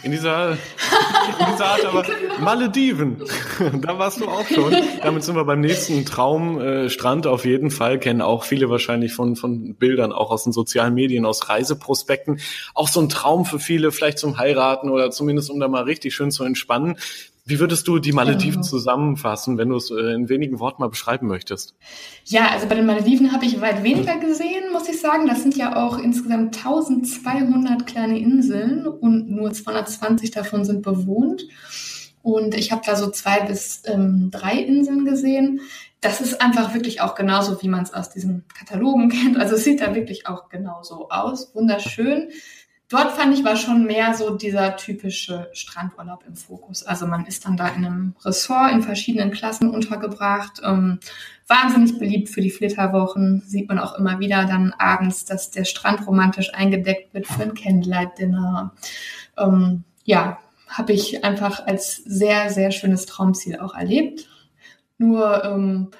in, 0.02 0.10
dieser, 0.10 0.54
in 0.54 1.46
dieser 1.52 1.66
Art, 1.66 1.84
aber 1.84 2.04
Malediven, 2.40 3.22
da 3.80 3.96
warst 3.96 4.20
du 4.20 4.26
auch 4.26 4.44
schon. 4.48 4.74
Damit 5.04 5.22
sind 5.22 5.36
wir 5.36 5.44
beim 5.44 5.60
nächsten 5.60 6.04
Traumstrand 6.04 7.28
auf 7.28 7.44
jeden 7.44 7.70
Fall. 7.70 8.00
Kennen 8.00 8.20
auch 8.20 8.42
viele 8.42 8.68
wahrscheinlich 8.68 9.14
von, 9.14 9.36
von 9.36 9.76
Bildern, 9.76 10.12
auch 10.12 10.32
aus 10.32 10.42
den 10.42 10.52
sozialen 10.52 10.94
Medien, 10.94 11.26
aus 11.26 11.48
Reiseprospekten. 11.48 12.40
Auch 12.74 12.88
so 12.88 13.00
ein 13.00 13.08
Traum 13.08 13.44
für 13.44 13.60
viele, 13.60 13.92
vielleicht 13.92 14.18
zum 14.18 14.36
Heiraten 14.36 14.90
oder 14.90 15.12
zumindest 15.12 15.48
um 15.48 15.60
da 15.60 15.68
mal 15.68 15.84
richtig 15.84 16.12
schön 16.12 16.32
zu 16.32 16.42
entspannen. 16.42 16.96
Wie 17.46 17.60
würdest 17.60 17.86
du 17.88 17.98
die 17.98 18.12
Malediven 18.12 18.62
zusammenfassen, 18.62 19.58
wenn 19.58 19.68
du 19.68 19.76
es 19.76 19.90
äh, 19.90 20.14
in 20.14 20.30
wenigen 20.30 20.60
Worten 20.60 20.80
mal 20.80 20.88
beschreiben 20.88 21.26
möchtest? 21.26 21.74
Ja, 22.24 22.48
also 22.48 22.66
bei 22.66 22.74
den 22.74 22.86
Malediven 22.86 23.32
habe 23.32 23.44
ich 23.44 23.60
weit 23.60 23.82
weniger 23.82 24.16
gesehen, 24.16 24.72
muss 24.72 24.88
ich 24.88 24.98
sagen. 24.98 25.26
Das 25.26 25.42
sind 25.42 25.54
ja 25.54 25.76
auch 25.76 25.98
insgesamt 25.98 26.56
1200 26.56 27.86
kleine 27.86 28.18
Inseln 28.18 28.86
und 28.86 29.30
nur 29.30 29.52
220 29.52 30.30
davon 30.30 30.64
sind 30.64 30.80
bewohnt. 30.80 31.44
Und 32.22 32.54
ich 32.54 32.72
habe 32.72 32.80
da 32.86 32.96
so 32.96 33.10
zwei 33.10 33.40
bis 33.40 33.82
ähm, 33.84 34.30
drei 34.30 34.54
Inseln 34.54 35.04
gesehen. 35.04 35.60
Das 36.00 36.22
ist 36.22 36.40
einfach 36.40 36.72
wirklich 36.72 37.02
auch 37.02 37.14
genauso, 37.14 37.60
wie 37.60 37.68
man 37.68 37.82
es 37.82 37.92
aus 37.92 38.08
diesen 38.08 38.44
Katalogen 38.58 39.08
kennt. 39.10 39.36
Also 39.36 39.56
es 39.56 39.64
sieht 39.64 39.82
da 39.82 39.94
wirklich 39.94 40.26
auch 40.26 40.48
genauso 40.48 41.10
aus. 41.10 41.54
Wunderschön. 41.54 42.30
Dort 42.94 43.10
fand 43.10 43.36
ich 43.36 43.44
war 43.44 43.56
schon 43.56 43.86
mehr 43.86 44.14
so 44.14 44.36
dieser 44.36 44.76
typische 44.76 45.50
Strandurlaub 45.52 46.22
im 46.28 46.36
Fokus. 46.36 46.84
Also 46.84 47.08
man 47.08 47.26
ist 47.26 47.44
dann 47.44 47.56
da 47.56 47.66
in 47.66 47.84
einem 47.84 48.14
Ressort 48.24 48.70
in 48.70 48.82
verschiedenen 48.82 49.32
Klassen 49.32 49.68
untergebracht. 49.68 50.60
Ähm, 50.62 51.00
wahnsinnig 51.48 51.98
beliebt 51.98 52.28
für 52.28 52.40
die 52.40 52.52
Flitterwochen. 52.52 53.42
Sieht 53.48 53.68
man 53.68 53.80
auch 53.80 53.98
immer 53.98 54.20
wieder 54.20 54.44
dann 54.44 54.72
abends, 54.78 55.24
dass 55.24 55.50
der 55.50 55.64
Strand 55.64 56.06
romantisch 56.06 56.54
eingedeckt 56.54 57.12
wird 57.14 57.26
für 57.26 57.42
ein 57.42 57.54
Candlelight-Dinner. 57.54 58.72
Ähm, 59.38 59.82
ja, 60.04 60.38
habe 60.68 60.92
ich 60.92 61.24
einfach 61.24 61.66
als 61.66 61.96
sehr, 61.96 62.48
sehr 62.50 62.70
schönes 62.70 63.06
Traumziel 63.06 63.58
auch 63.58 63.74
erlebt. 63.74 64.28
Nur 64.98 65.42
ähm, 65.44 65.90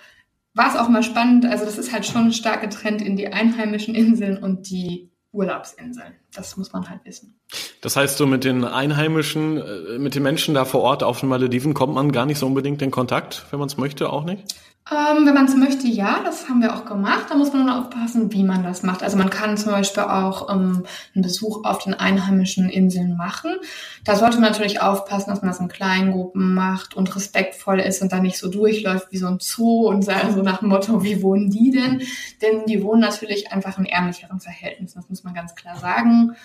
war 0.55 0.69
es 0.69 0.76
auch 0.76 0.88
mal 0.88 1.02
spannend. 1.02 1.44
Also 1.44 1.64
das 1.64 1.76
ist 1.76 1.93
halt 1.93 2.06
schon 2.06 2.26
ein 2.26 2.32
starker 2.32 2.70
Trend 2.70 3.02
in 3.02 3.17
die 3.17 3.32
einheimischen 3.32 3.96
Inseln 3.96 4.41
und 4.41 4.70
die 4.70 5.11
Urlaubsinseln. 5.34 6.14
Das 6.34 6.56
muss 6.56 6.72
man 6.72 6.88
halt 6.88 7.04
wissen. 7.04 7.38
Das 7.81 7.96
heißt, 7.96 8.17
so 8.17 8.26
mit 8.26 8.44
den 8.44 8.64
Einheimischen, 8.64 9.58
äh, 9.58 9.98
mit 9.98 10.14
den 10.14 10.22
Menschen 10.22 10.55
da 10.55 10.64
vor 10.64 10.81
Ort 10.81 11.03
auf 11.03 11.20
den 11.20 11.29
Malediven 11.29 11.74
kommt 11.74 11.94
man 11.94 12.12
gar 12.12 12.24
nicht 12.24 12.38
so 12.38 12.46
unbedingt 12.46 12.81
in 12.81 12.91
Kontakt, 12.91 13.44
wenn 13.50 13.58
man 13.58 13.69
es 13.69 13.76
möchte, 13.76 14.10
auch 14.10 14.24
nicht? 14.24 14.55
Ähm, 14.91 15.24
wenn 15.24 15.32
man 15.32 15.46
es 15.46 15.56
möchte, 15.56 15.86
ja, 15.86 16.20
das 16.22 16.46
haben 16.46 16.60
wir 16.60 16.74
auch 16.74 16.84
gemacht. 16.84 17.26
Da 17.31 17.36
muss 17.36 17.55
man 17.55 17.67
dann 17.67 17.74
aufpassen, 17.74 18.31
wie 18.34 18.44
man 18.44 18.62
das 18.62 18.82
macht. 18.82 19.03
Also 19.03 19.17
man 19.17 19.31
kann 19.31 19.56
zum 19.56 19.72
Beispiel 19.72 20.03
auch 20.03 20.50
ähm, 20.50 20.84
einen 21.14 21.22
Besuch 21.22 21.64
auf 21.64 21.79
den 21.79 21.94
einheimischen 21.94 22.69
Inseln 22.69 23.17
machen. 23.17 23.56
Da 24.05 24.14
sollte 24.14 24.38
man 24.41 24.50
natürlich 24.50 24.82
aufpassen, 24.82 25.31
dass 25.31 25.41
man 25.41 25.50
das 25.50 25.60
in 25.60 25.69
kleinen 25.69 26.12
Gruppen 26.12 26.53
macht 26.53 26.94
und 26.94 27.17
respektvoll 27.17 27.81
ist 27.81 28.03
und 28.03 28.12
dann 28.12 28.22
nicht 28.22 28.36
so 28.36 28.50
durchläuft 28.50 29.06
wie 29.10 29.17
so 29.17 29.26
ein 29.26 29.38
Zoo 29.41 29.88
und 29.88 30.03
so 30.03 30.43
nach 30.43 30.58
dem 30.58 30.69
Motto, 30.69 31.03
wie 31.03 31.22
wohnen 31.22 31.48
die 31.48 31.70
denn? 31.70 32.03
Denn 32.43 32.67
die 32.67 32.82
wohnen 32.82 33.00
natürlich 33.00 33.53
einfach 33.53 33.79
in 33.79 33.86
ärmlicheren 33.86 34.41
Verhältnissen, 34.41 34.98
das 35.00 35.08
muss 35.08 35.24
man 35.24 35.32
ganz 35.32 35.55
klar 35.55 35.79
sagen. 35.79 36.36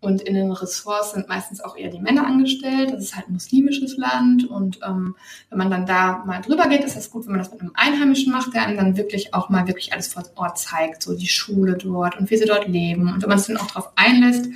Und 0.00 0.22
in 0.22 0.34
den 0.34 0.50
Ressorts 0.50 1.12
sind 1.12 1.28
meistens 1.28 1.60
auch 1.60 1.76
eher 1.76 1.90
die 1.90 2.00
Männer 2.00 2.26
angestellt. 2.26 2.90
Das 2.90 3.02
ist 3.02 3.16
halt 3.16 3.28
ein 3.28 3.34
muslimisches 3.34 3.98
Land. 3.98 4.48
Und 4.48 4.80
ähm, 4.86 5.14
wenn 5.50 5.58
man 5.58 5.70
dann 5.70 5.84
da 5.84 6.24
mal 6.24 6.40
drüber 6.40 6.68
geht, 6.68 6.84
ist 6.84 6.96
das 6.96 7.10
gut, 7.10 7.26
wenn 7.26 7.32
man 7.32 7.40
das 7.40 7.50
mit 7.50 7.60
einem 7.60 7.72
Einheimischen 7.74 8.32
macht, 8.32 8.54
der 8.54 8.62
einem 8.62 8.78
dann 8.78 8.96
wirklich 8.96 9.34
auch 9.34 9.50
mal 9.50 9.68
wirklich 9.68 9.92
alles 9.92 10.08
vor 10.08 10.22
Ort 10.36 10.58
zeigt. 10.58 11.02
So 11.02 11.14
die 11.14 11.28
Schule 11.28 11.76
dort 11.76 12.18
und 12.18 12.30
wie 12.30 12.36
sie 12.38 12.46
dort 12.46 12.66
leben. 12.66 13.12
Und 13.12 13.22
wenn 13.22 13.28
man 13.28 13.38
es 13.38 13.46
dann 13.46 13.58
auch 13.58 13.66
darauf 13.66 13.92
einlässt 13.96 14.46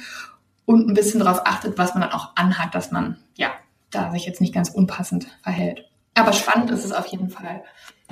und 0.65 0.89
ein 0.89 0.95
bisschen 0.95 1.21
darauf 1.21 1.47
achtet, 1.47 1.77
was 1.77 1.95
man 1.95 2.03
dann 2.03 2.13
auch 2.13 2.35
anhat, 2.37 2.75
dass 2.75 2.91
man 2.91 3.19
ja 3.37 3.51
da 3.91 4.11
sich 4.13 4.25
jetzt 4.25 4.41
nicht 4.41 4.55
ganz 4.55 4.71
unpassend 4.71 5.27
verhält. 5.43 5.89
Aber 6.15 6.33
spannend 6.33 6.71
ist 6.71 6.85
es 6.85 6.93
auf 6.93 7.07
jeden 7.07 7.29
Fall. 7.29 7.63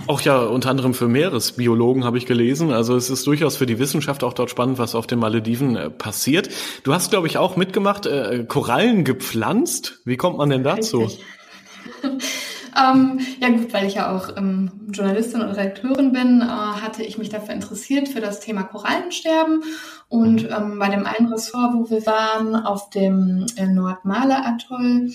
Auch 0.06 0.20
ja 0.22 0.40
unter 0.40 0.70
anderem 0.70 0.94
für 0.94 1.06
Meeresbiologen 1.06 2.04
habe 2.04 2.18
ich 2.18 2.26
gelesen. 2.26 2.72
Also 2.72 2.96
es 2.96 3.10
ist 3.10 3.26
durchaus 3.26 3.56
für 3.56 3.66
die 3.66 3.78
Wissenschaft 3.78 4.24
auch 4.24 4.32
dort 4.32 4.50
spannend, 4.50 4.78
was 4.78 4.94
auf 4.94 5.06
den 5.06 5.18
Malediven 5.18 5.76
äh, 5.76 5.90
passiert. 5.90 6.48
Du 6.82 6.92
hast, 6.92 7.10
glaube 7.10 7.26
ich, 7.26 7.38
auch 7.38 7.56
mitgemacht, 7.56 8.06
äh, 8.06 8.44
Korallen 8.48 9.04
gepflanzt. 9.04 10.00
Wie 10.04 10.16
kommt 10.16 10.38
man 10.38 10.50
denn 10.50 10.64
dazu? 10.64 11.08
ähm, 12.02 13.20
ja 13.40 13.48
gut, 13.50 13.72
weil 13.72 13.86
ich 13.86 13.94
ja 13.94 14.16
auch 14.16 14.36
ähm, 14.36 14.72
Journalistin 14.90 15.42
und 15.42 15.50
Redakteurin 15.50 16.12
bin, 16.12 16.40
äh, 16.40 16.44
hatte 16.46 17.04
ich 17.04 17.18
mich 17.18 17.28
dafür 17.28 17.54
interessiert 17.54 18.08
für 18.08 18.20
das 18.20 18.40
Thema 18.40 18.64
Korallensterben. 18.64 19.62
Und 20.08 20.42
mhm. 20.42 20.48
ähm, 20.50 20.78
bei 20.80 20.88
dem 20.88 21.06
einen 21.06 21.28
Ressort, 21.28 21.74
wo 21.74 21.90
wir 21.90 22.04
waren, 22.06 22.56
auf 22.56 22.90
dem 22.90 23.46
äh, 23.56 23.66
Nordmale-Atoll, 23.66 25.12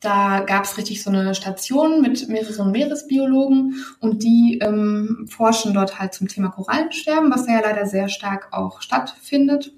Da 0.00 0.40
gab 0.40 0.64
es 0.64 0.78
richtig 0.78 1.02
so 1.02 1.10
eine 1.10 1.34
Station 1.34 2.00
mit 2.00 2.28
mehreren 2.28 2.70
Meeresbiologen 2.70 3.84
und 3.98 4.22
die 4.22 4.60
ähm, 4.62 5.26
forschen 5.28 5.74
dort 5.74 5.98
halt 5.98 6.14
zum 6.14 6.28
Thema 6.28 6.50
Korallensterben, 6.50 7.32
was 7.32 7.48
ja 7.48 7.60
leider 7.60 7.84
sehr 7.86 8.08
stark 8.08 8.48
auch 8.52 8.80
stattfindet. 8.80 9.72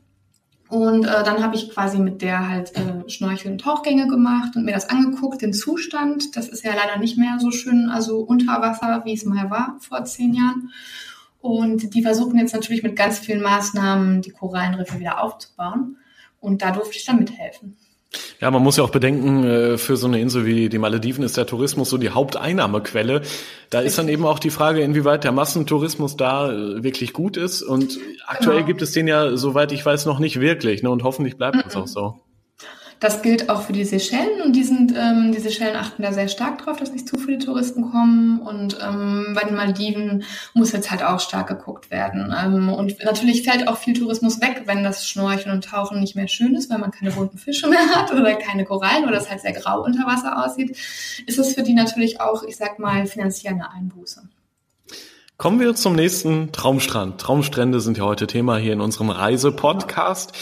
Und 0.68 1.04
äh, 1.04 1.24
dann 1.24 1.42
habe 1.42 1.56
ich 1.56 1.70
quasi 1.70 1.98
mit 1.98 2.22
der 2.22 2.48
halt 2.48 2.76
äh, 2.76 3.08
Schnorchel- 3.08 3.50
und 3.50 3.60
Tauchgänge 3.60 4.06
gemacht 4.06 4.54
und 4.54 4.64
mir 4.64 4.72
das 4.72 4.88
angeguckt, 4.88 5.42
den 5.42 5.52
Zustand. 5.52 6.36
Das 6.36 6.48
ist 6.48 6.64
ja 6.64 6.74
leider 6.74 7.00
nicht 7.00 7.18
mehr 7.18 7.38
so 7.40 7.50
schön, 7.50 7.88
also 7.88 8.20
unter 8.20 8.60
Wasser, 8.60 9.02
wie 9.04 9.14
es 9.14 9.24
mal 9.24 9.50
war 9.50 9.78
vor 9.80 10.04
zehn 10.04 10.32
Jahren. 10.32 10.70
Und 11.40 11.94
die 11.94 12.02
versuchen 12.02 12.38
jetzt 12.38 12.54
natürlich 12.54 12.82
mit 12.82 12.94
ganz 12.94 13.18
vielen 13.18 13.42
Maßnahmen 13.42 14.22
die 14.22 14.30
Korallenriffe 14.30 15.00
wieder 15.00 15.22
aufzubauen. 15.22 15.96
Und 16.38 16.62
da 16.62 16.70
durfte 16.70 16.96
ich 16.96 17.04
dann 17.04 17.18
mithelfen. 17.18 17.76
Ja, 18.40 18.50
man 18.50 18.62
muss 18.62 18.76
ja 18.76 18.84
auch 18.84 18.90
bedenken, 18.90 19.44
äh, 19.44 19.78
für 19.78 19.96
so 19.96 20.06
eine 20.06 20.20
Insel 20.20 20.44
wie 20.44 20.68
die 20.68 20.78
Malediven 20.78 21.22
ist 21.22 21.36
der 21.36 21.46
Tourismus 21.46 21.90
so 21.90 21.98
die 21.98 22.10
Haupteinnahmequelle. 22.10 23.22
Da 23.70 23.80
ist 23.80 23.98
dann 23.98 24.08
eben 24.08 24.24
auch 24.24 24.38
die 24.38 24.50
Frage, 24.50 24.80
inwieweit 24.80 25.24
der 25.24 25.32
Massentourismus 25.32 26.16
da 26.16 26.50
äh, 26.50 26.82
wirklich 26.82 27.12
gut 27.12 27.36
ist. 27.36 27.62
Und 27.62 27.98
aktuell 28.26 28.56
genau. 28.56 28.66
gibt 28.66 28.82
es 28.82 28.92
den 28.92 29.06
ja, 29.06 29.36
soweit 29.36 29.72
ich 29.72 29.84
weiß, 29.86 30.06
noch 30.06 30.18
nicht 30.18 30.40
wirklich. 30.40 30.82
Ne? 30.82 30.90
Und 30.90 31.04
hoffentlich 31.04 31.36
bleibt 31.36 31.64
es 31.66 31.74
mm 31.74 31.78
-mm. 31.78 31.82
auch 31.82 31.86
so. 31.86 32.20
Das 33.00 33.22
gilt 33.22 33.48
auch 33.48 33.62
für 33.62 33.72
die 33.72 33.86
Seychellen 33.86 34.42
und 34.44 34.54
die 34.54 34.62
sind, 34.62 34.94
ähm, 34.94 35.32
die 35.32 35.40
Seychellen 35.40 35.74
achten 35.74 36.02
da 36.02 36.12
sehr 36.12 36.28
stark 36.28 36.62
drauf, 36.62 36.76
dass 36.76 36.92
nicht 36.92 37.08
zu 37.08 37.16
viele 37.16 37.38
Touristen 37.38 37.90
kommen. 37.90 38.40
Und 38.40 38.78
ähm, 38.82 39.32
bei 39.34 39.48
den 39.48 39.56
Maldiven 39.56 40.22
muss 40.52 40.72
jetzt 40.72 40.90
halt 40.90 41.02
auch 41.02 41.18
stark 41.18 41.48
geguckt 41.48 41.90
werden. 41.90 42.34
Ähm, 42.38 42.68
und 42.68 43.02
natürlich 43.02 43.42
fällt 43.42 43.68
auch 43.68 43.78
viel 43.78 43.94
Tourismus 43.94 44.42
weg, 44.42 44.64
wenn 44.66 44.84
das 44.84 45.08
Schnorcheln 45.08 45.54
und 45.54 45.64
Tauchen 45.64 45.98
nicht 45.98 46.14
mehr 46.14 46.28
schön 46.28 46.54
ist, 46.54 46.68
weil 46.70 46.78
man 46.78 46.90
keine 46.90 47.10
bunten 47.12 47.38
Fische 47.38 47.68
mehr 47.68 47.88
hat 47.94 48.12
oder 48.12 48.34
keine 48.34 48.66
Korallen 48.66 49.08
oder 49.08 49.16
es 49.16 49.30
halt 49.30 49.40
sehr 49.40 49.54
grau 49.54 49.82
unter 49.82 50.06
Wasser 50.06 50.44
aussieht, 50.44 50.76
ist 51.26 51.38
es 51.38 51.54
für 51.54 51.62
die 51.62 51.74
natürlich 51.74 52.20
auch, 52.20 52.42
ich 52.42 52.58
sag 52.58 52.78
mal, 52.78 53.06
finanziell 53.06 53.54
eine 53.54 53.72
Einbuße. 53.72 54.28
Kommen 55.38 55.58
wir 55.58 55.74
zum 55.74 55.94
nächsten 55.94 56.52
Traumstrand. 56.52 57.18
Traumstrände 57.18 57.80
sind 57.80 57.96
ja 57.96 58.04
heute 58.04 58.26
Thema 58.26 58.58
hier 58.58 58.74
in 58.74 58.82
unserem 58.82 59.08
Reisepodcast. 59.08 60.32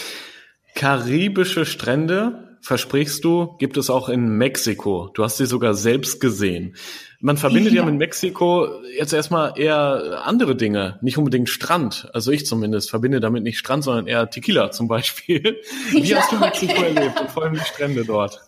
Karibische 0.75 1.65
Strände, 1.65 2.48
versprichst 2.61 3.23
du, 3.23 3.55
gibt 3.57 3.77
es 3.77 3.89
auch 3.89 4.09
in 4.09 4.37
Mexiko. 4.37 5.09
Du 5.13 5.23
hast 5.23 5.37
sie 5.37 5.45
sogar 5.45 5.73
selbst 5.73 6.19
gesehen. 6.19 6.75
Man 7.21 7.37
verbindet 7.37 7.73
ja, 7.73 7.81
ja 7.81 7.85
mit 7.85 7.95
Mexiko 7.95 8.67
jetzt 8.97 9.13
erstmal 9.13 9.53
eher 9.57 10.21
andere 10.23 10.55
Dinge, 10.55 10.99
nicht 11.01 11.17
unbedingt 11.17 11.49
Strand. 11.49 12.09
Also 12.13 12.31
ich 12.31 12.45
zumindest 12.45 12.89
verbinde 12.89 13.19
damit 13.19 13.43
nicht 13.43 13.57
Strand, 13.57 13.83
sondern 13.83 14.07
eher 14.07 14.29
Tequila 14.29 14.71
zum 14.71 14.87
Beispiel. 14.87 15.59
Wie 15.91 15.99
ja, 16.01 16.17
hast 16.19 16.31
du 16.31 16.37
Mexiko 16.37 16.73
okay. 16.73 16.95
erlebt 16.95 17.19
und 17.19 17.31
vor 17.31 17.43
allem 17.43 17.53
die 17.53 17.59
Strände 17.59 18.05
dort? 18.05 18.39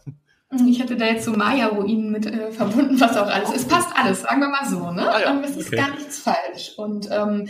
Ich 0.67 0.81
hatte 0.81 0.97
da 0.97 1.05
jetzt 1.05 1.23
so 1.23 1.31
Maya-Ruinen 1.31 2.11
mit 2.11 2.25
äh, 2.25 2.51
verbunden, 2.51 2.99
was 2.99 3.15
auch 3.15 3.27
alles. 3.27 3.51
Es 3.55 3.65
passt 3.65 3.89
alles, 3.95 4.21
sagen 4.21 4.41
wir 4.41 4.49
mal 4.49 4.69
so, 4.69 4.91
ne? 4.91 5.09
Ah, 5.09 5.21
ja. 5.21 5.31
ähm, 5.31 5.43
es 5.45 5.55
ist 5.55 5.67
okay. 5.67 5.77
gar 5.77 5.91
nichts 5.91 6.19
falsch. 6.19 6.73
Und 6.75 7.07
ähm, 7.09 7.47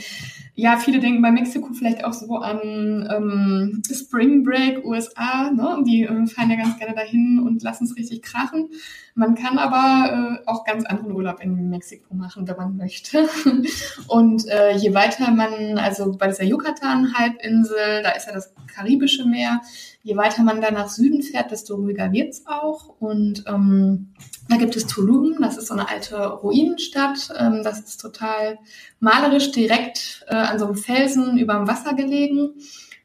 ja, 0.53 0.77
viele 0.77 0.99
denken 0.99 1.21
bei 1.21 1.31
Mexiko 1.31 1.73
vielleicht 1.73 2.03
auch 2.03 2.11
so 2.11 2.35
an 2.35 3.07
ähm, 3.09 3.81
Spring 3.89 4.43
Break 4.43 4.85
USA, 4.85 5.49
ne? 5.49 5.81
Die 5.87 6.03
äh, 6.03 6.27
fahren 6.27 6.49
ja 6.49 6.57
ganz 6.57 6.77
gerne 6.77 6.93
dahin 6.93 7.39
und 7.39 7.63
lassen 7.63 7.85
es 7.85 7.95
richtig 7.95 8.21
krachen. 8.21 8.69
Man 9.15 9.35
kann 9.35 9.57
aber 9.57 10.41
äh, 10.43 10.49
auch 10.49 10.65
ganz 10.65 10.85
anderen 10.85 11.13
Urlaub 11.13 11.41
in 11.41 11.69
Mexiko 11.69 12.13
machen, 12.13 12.47
wenn 12.47 12.57
man 12.57 12.75
möchte. 12.75 13.29
und 14.07 14.47
äh, 14.49 14.75
je 14.75 14.93
weiter 14.93 15.31
man, 15.31 15.77
also 15.77 16.11
bei 16.17 16.27
dieser 16.27 16.43
Yucatan-Halbinsel, 16.43 18.03
da 18.03 18.11
ist 18.11 18.27
ja 18.27 18.33
das 18.33 18.53
Karibische 18.67 19.25
Meer, 19.25 19.61
je 20.03 20.17
weiter 20.17 20.43
man 20.43 20.61
da 20.61 20.71
nach 20.71 20.89
Süden 20.89 21.21
fährt, 21.21 21.51
desto 21.51 21.75
ruhiger 21.75 22.11
wird's 22.11 22.43
auch. 22.47 22.95
Und 22.99 23.43
ähm, 23.47 24.13
da 24.49 24.57
gibt 24.57 24.75
es 24.75 24.87
Tulum, 24.87 25.37
das 25.41 25.57
ist 25.57 25.67
so 25.67 25.73
eine 25.73 25.89
alte 25.89 26.25
Ruinenstadt. 26.25 27.29
Ähm, 27.37 27.61
das 27.63 27.79
ist 27.79 28.01
total 28.01 28.57
malerisch 28.99 29.51
direkt 29.51 30.25
äh, 30.27 30.35
an 30.35 30.59
so 30.59 30.65
einem 30.65 30.75
Felsen 30.75 31.37
über 31.37 31.55
dem 31.55 31.67
Wasser 31.67 31.93
gelegen. 31.93 32.53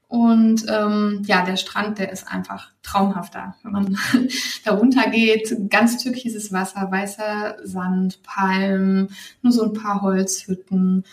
Und 0.09 0.67
ähm, 0.69 1.23
ja, 1.26 1.45
der 1.45 1.57
Strand, 1.57 1.99
der 1.99 2.12
ist 2.12 2.29
einfach 2.29 2.71
traumhafter. 2.83 3.57
Wenn 3.62 3.73
man 3.73 3.99
da 4.65 4.75
runter 4.75 5.11
geht, 5.11 5.69
ganz 5.69 6.03
türkises 6.03 6.53
Wasser, 6.53 6.88
weißer 6.91 7.57
Sand, 7.65 8.23
Palmen, 8.23 9.09
nur 9.43 9.53
so 9.53 9.65
ein 9.65 9.73
paar 9.73 10.03
Holzhütten. 10.03 11.05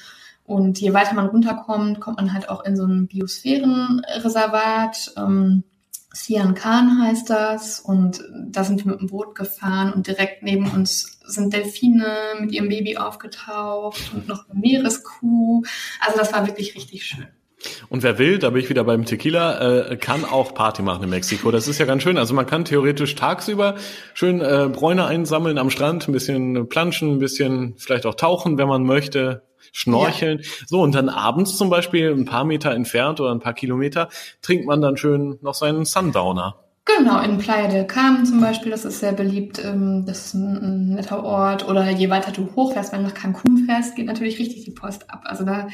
Und 0.45 0.79
je 0.79 0.93
weiter 0.93 1.15
man 1.15 1.27
runterkommt, 1.27 1.99
kommt 1.99 2.17
man 2.17 2.33
halt 2.33 2.49
auch 2.49 2.63
in 2.65 2.75
so 2.75 2.85
ein 2.85 3.07
Biosphärenreservat. 3.07 5.13
Ähm, 5.17 5.63
Sian 6.15 6.53
Khan 6.53 7.01
heißt 7.01 7.27
das 7.29 7.79
und 7.79 8.23
da 8.47 8.63
sind 8.63 8.85
wir 8.85 8.91
mit 8.91 9.01
dem 9.01 9.07
Boot 9.07 9.33
gefahren 9.33 9.91
und 9.91 10.05
direkt 10.05 10.43
neben 10.43 10.69
uns 10.69 11.19
sind 11.25 11.53
Delfine 11.53 12.05
mit 12.39 12.51
ihrem 12.51 12.69
Baby 12.69 12.97
aufgetaucht 12.97 14.13
und 14.13 14.27
noch 14.27 14.47
eine 14.47 14.59
Meereskuh. 14.59 15.63
Also 15.99 16.19
das 16.19 16.31
war 16.31 16.45
wirklich 16.45 16.75
richtig 16.75 17.05
schön. 17.05 17.27
Und 17.89 18.03
wer 18.03 18.17
will, 18.17 18.39
da 18.39 18.49
bin 18.49 18.61
ich 18.61 18.69
wieder 18.69 18.83
beim 18.83 19.05
Tequila, 19.05 19.89
äh, 19.89 19.97
kann 19.97 20.25
auch 20.25 20.53
Party 20.53 20.81
machen 20.81 21.03
in 21.03 21.09
Mexiko. 21.09 21.51
Das 21.51 21.67
ist 21.67 21.79
ja 21.79 21.85
ganz 21.85 22.03
schön. 22.03 22.17
Also 22.17 22.33
man 22.33 22.45
kann 22.45 22.65
theoretisch 22.65 23.15
tagsüber 23.15 23.75
schön 24.13 24.41
äh, 24.41 24.69
Bräune 24.71 25.05
einsammeln 25.05 25.57
am 25.57 25.69
Strand, 25.69 26.07
ein 26.07 26.11
bisschen 26.11 26.67
planschen, 26.69 27.15
ein 27.15 27.19
bisschen 27.19 27.75
vielleicht 27.77 28.05
auch 28.05 28.15
tauchen, 28.15 28.57
wenn 28.57 28.67
man 28.67 28.83
möchte 28.83 29.43
schnorcheln. 29.71 30.39
Ja. 30.39 30.49
So, 30.67 30.81
und 30.81 30.93
dann 30.95 31.09
abends 31.09 31.57
zum 31.57 31.69
Beispiel 31.69 32.11
ein 32.11 32.25
paar 32.25 32.43
Meter 32.43 32.71
entfernt 32.71 33.19
oder 33.19 33.31
ein 33.31 33.39
paar 33.39 33.53
Kilometer 33.53 34.09
trinkt 34.41 34.65
man 34.65 34.81
dann 34.81 34.97
schön 34.97 35.39
noch 35.41 35.53
seinen 35.53 35.85
Sundowner. 35.85 36.59
Genau, 36.85 37.21
in 37.21 37.37
Playa 37.37 37.69
del 37.69 37.87
Carmen 37.87 38.25
zum 38.25 38.41
Beispiel, 38.41 38.69
das 38.69 38.83
ist 38.83 38.99
sehr 38.99 39.13
beliebt, 39.13 39.57
ähm, 39.63 40.05
das 40.05 40.25
ist 40.25 40.33
ein, 40.33 40.95
netter 40.95 41.23
Ort. 41.23 41.65
Oder 41.65 41.89
je 41.89 42.09
weiter 42.09 42.33
du 42.33 42.53
hochfährst, 42.55 42.91
wenn 42.91 43.03
du 43.03 43.07
nach 43.07 43.13
Cancun 43.13 43.65
fährst, 43.65 43.95
geht 43.95 44.05
natürlich 44.05 44.37
richtig 44.37 44.65
die 44.65 44.71
Post 44.71 45.09
ab. 45.09 45.21
Also 45.23 45.45
da 45.45 45.69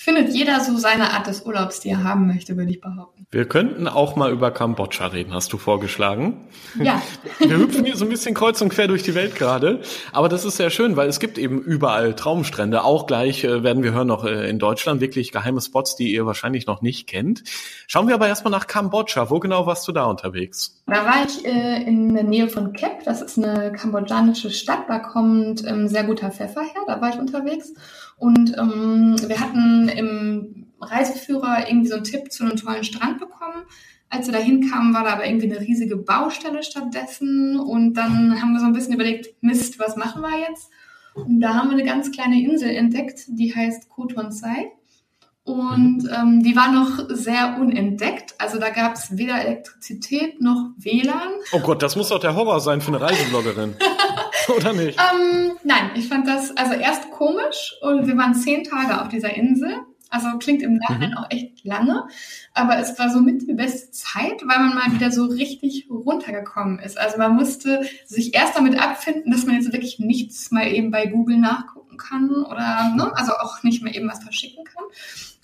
findet 0.00 0.32
jeder 0.34 0.60
so 0.60 0.78
seine 0.78 1.12
Art 1.12 1.26
des 1.26 1.42
Urlaubs, 1.42 1.80
die 1.80 1.90
er 1.90 2.02
haben 2.02 2.26
möchte, 2.26 2.56
würde 2.56 2.70
ich 2.70 2.80
behaupten. 2.80 3.26
Wir 3.30 3.44
könnten 3.44 3.86
auch 3.86 4.16
mal 4.16 4.32
über 4.32 4.50
Kambodscha 4.50 5.08
reden, 5.08 5.34
hast 5.34 5.52
du 5.52 5.58
vorgeschlagen. 5.58 6.48
Ja. 6.82 7.02
Wir 7.38 7.58
hüpfen 7.58 7.84
hier 7.84 7.96
so 7.96 8.06
ein 8.06 8.08
bisschen 8.08 8.34
kreuz 8.34 8.62
und 8.62 8.70
quer 8.70 8.88
durch 8.88 9.02
die 9.02 9.14
Welt 9.14 9.36
gerade. 9.36 9.82
Aber 10.12 10.30
das 10.30 10.46
ist 10.46 10.56
sehr 10.56 10.70
schön, 10.70 10.96
weil 10.96 11.08
es 11.08 11.20
gibt 11.20 11.36
eben 11.36 11.60
überall 11.60 12.14
Traumstrände. 12.14 12.82
Auch 12.82 13.06
gleich 13.06 13.44
äh, 13.44 13.62
werden 13.62 13.82
wir 13.82 13.92
hören 13.92 14.08
noch 14.08 14.24
äh, 14.24 14.48
in 14.48 14.58
Deutschland 14.58 15.02
wirklich 15.02 15.32
geheime 15.32 15.60
Spots, 15.60 15.96
die 15.96 16.12
ihr 16.12 16.24
wahrscheinlich 16.24 16.66
noch 16.66 16.80
nicht 16.80 17.06
kennt. 17.06 17.42
Schauen 17.86 18.08
wir 18.08 18.14
aber 18.14 18.26
erstmal 18.26 18.52
nach 18.52 18.66
Kambodscha. 18.66 19.28
Wo 19.28 19.38
genau 19.38 19.66
warst 19.66 19.86
du 19.86 19.92
da 19.92 20.04
unterwegs? 20.04 20.82
Da 20.86 21.04
war 21.04 21.26
ich 21.26 21.44
äh, 21.44 21.82
in 21.82 22.14
der 22.14 22.24
Nähe 22.24 22.48
von 22.48 22.72
Kep. 22.72 23.04
Das 23.04 23.20
ist 23.20 23.36
eine 23.36 23.70
kambodschanische 23.72 24.50
Stadt. 24.50 24.88
Da 24.88 24.98
kommt 24.98 25.62
ähm, 25.66 25.88
sehr 25.88 26.04
guter 26.04 26.30
Pfeffer 26.30 26.62
her. 26.62 26.82
Da 26.86 27.02
war 27.02 27.10
ich 27.10 27.18
unterwegs. 27.18 27.74
Und 28.20 28.56
ähm, 28.58 29.16
wir 29.26 29.40
hatten 29.40 29.88
im 29.88 30.66
Reiseführer 30.78 31.66
irgendwie 31.66 31.88
so 31.88 31.94
einen 31.94 32.04
Tipp 32.04 32.30
zu 32.30 32.44
einem 32.44 32.56
tollen 32.56 32.84
Strand 32.84 33.18
bekommen. 33.18 33.64
Als 34.10 34.26
wir 34.26 34.34
da 34.34 34.38
hinkamen, 34.38 34.92
war 34.92 35.04
da 35.04 35.14
aber 35.14 35.26
irgendwie 35.26 35.50
eine 35.50 35.60
riesige 35.60 35.96
Baustelle 35.96 36.62
stattdessen. 36.62 37.58
Und 37.58 37.94
dann 37.94 38.40
haben 38.40 38.52
wir 38.52 38.60
so 38.60 38.66
ein 38.66 38.74
bisschen 38.74 38.92
überlegt, 38.92 39.42
Mist, 39.42 39.78
was 39.78 39.96
machen 39.96 40.20
wir 40.20 40.38
jetzt? 40.38 40.68
Und 41.14 41.40
da 41.40 41.54
haben 41.54 41.70
wir 41.70 41.78
eine 41.78 41.84
ganz 41.84 42.12
kleine 42.12 42.42
Insel 42.42 42.70
entdeckt, 42.70 43.22
die 43.28 43.54
heißt 43.54 43.88
Kotonsai. 43.88 44.70
Und 45.44 46.06
ähm, 46.14 46.42
die 46.42 46.54
war 46.54 46.70
noch 46.70 47.08
sehr 47.08 47.56
unentdeckt. 47.58 48.34
Also 48.38 48.58
da 48.58 48.68
gab 48.68 48.96
es 48.96 49.16
weder 49.16 49.40
Elektrizität 49.40 50.42
noch 50.42 50.72
WLAN. 50.76 51.32
Oh 51.52 51.60
Gott, 51.60 51.82
das 51.82 51.96
muss 51.96 52.10
doch 52.10 52.20
der 52.20 52.36
Horror 52.36 52.60
sein 52.60 52.82
für 52.82 52.88
eine 52.88 53.00
Reisebloggerin. 53.00 53.76
Oder 54.56 54.72
nicht? 54.72 54.98
Ähm, 54.98 55.52
nein, 55.64 55.90
ich 55.94 56.08
fand 56.08 56.26
das 56.26 56.56
also 56.56 56.74
erst 56.74 57.10
komisch 57.10 57.74
und 57.82 58.06
wir 58.06 58.16
waren 58.16 58.34
zehn 58.34 58.64
Tage 58.64 59.00
auf 59.00 59.08
dieser 59.08 59.34
Insel. 59.34 59.80
Also 60.10 60.26
klingt 60.38 60.62
im 60.62 60.74
Nachhinein 60.74 61.12
mhm. 61.12 61.18
auch 61.18 61.30
echt 61.30 61.64
lange, 61.64 62.04
aber 62.52 62.78
es 62.78 62.98
war 62.98 63.10
somit 63.10 63.46
die 63.46 63.54
beste 63.54 63.92
Zeit, 63.92 64.42
weil 64.44 64.58
man 64.58 64.74
mal 64.74 64.92
wieder 64.92 65.12
so 65.12 65.26
richtig 65.26 65.86
runtergekommen 65.88 66.80
ist. 66.80 66.98
Also 66.98 67.16
man 67.16 67.36
musste 67.36 67.82
sich 68.06 68.34
erst 68.34 68.56
damit 68.56 68.76
abfinden, 68.76 69.30
dass 69.30 69.46
man 69.46 69.54
jetzt 69.54 69.72
wirklich 69.72 70.00
nichts 70.00 70.50
mal 70.50 70.66
eben 70.66 70.90
bei 70.90 71.06
Google 71.06 71.38
nachgucken 71.38 71.96
kann 71.96 72.28
oder 72.44 72.92
ne, 72.96 73.12
also 73.14 73.32
auch 73.34 73.62
nicht 73.62 73.84
mehr 73.84 73.94
eben 73.94 74.08
was 74.08 74.24
verschicken 74.24 74.64
kann. 74.64 74.82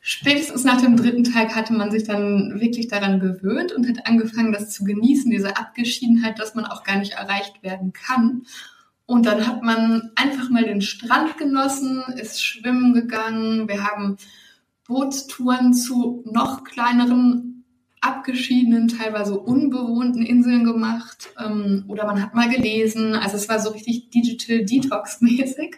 Spätestens 0.09 0.63
nach 0.63 0.81
dem 0.81 0.97
dritten 0.97 1.25
Tag 1.25 1.55
hatte 1.55 1.73
man 1.73 1.91
sich 1.91 2.05
dann 2.05 2.61
wirklich 2.61 2.87
daran 2.87 3.19
gewöhnt 3.19 3.73
und 3.73 3.89
hat 3.89 4.07
angefangen, 4.07 4.53
das 4.53 4.71
zu 4.71 4.85
genießen, 4.85 5.31
diese 5.31 5.57
Abgeschiedenheit, 5.57 6.39
dass 6.39 6.55
man 6.55 6.65
auch 6.65 6.85
gar 6.85 6.99
nicht 6.99 7.15
erreicht 7.15 7.63
werden 7.65 7.93
kann. 7.93 8.43
Und 9.07 9.25
dann 9.25 9.47
hat 9.47 9.63
man 9.63 10.11
einfach 10.17 10.51
mal 10.51 10.65
den 10.65 10.83
Strand 10.83 11.39
genossen, 11.39 12.03
ist 12.17 12.45
schwimmen 12.45 12.93
gegangen. 12.93 13.69
Wir 13.69 13.85
haben 13.85 14.17
Bootstouren 14.87 15.75
zu 15.75 16.25
noch 16.27 16.65
kleineren, 16.65 17.65
abgeschiedenen, 18.01 18.89
teilweise 18.89 19.39
unbewohnten 19.39 20.23
Inseln 20.23 20.65
gemacht. 20.65 21.29
Ähm, 21.39 21.85
oder 21.87 22.05
man 22.05 22.21
hat 22.21 22.35
mal 22.35 22.49
gelesen. 22.49 23.15
Also 23.15 23.37
es 23.37 23.49
war 23.49 23.61
so 23.61 23.71
richtig 23.71 24.11
Digital 24.11 24.65
Detox-mäßig. 24.65 25.77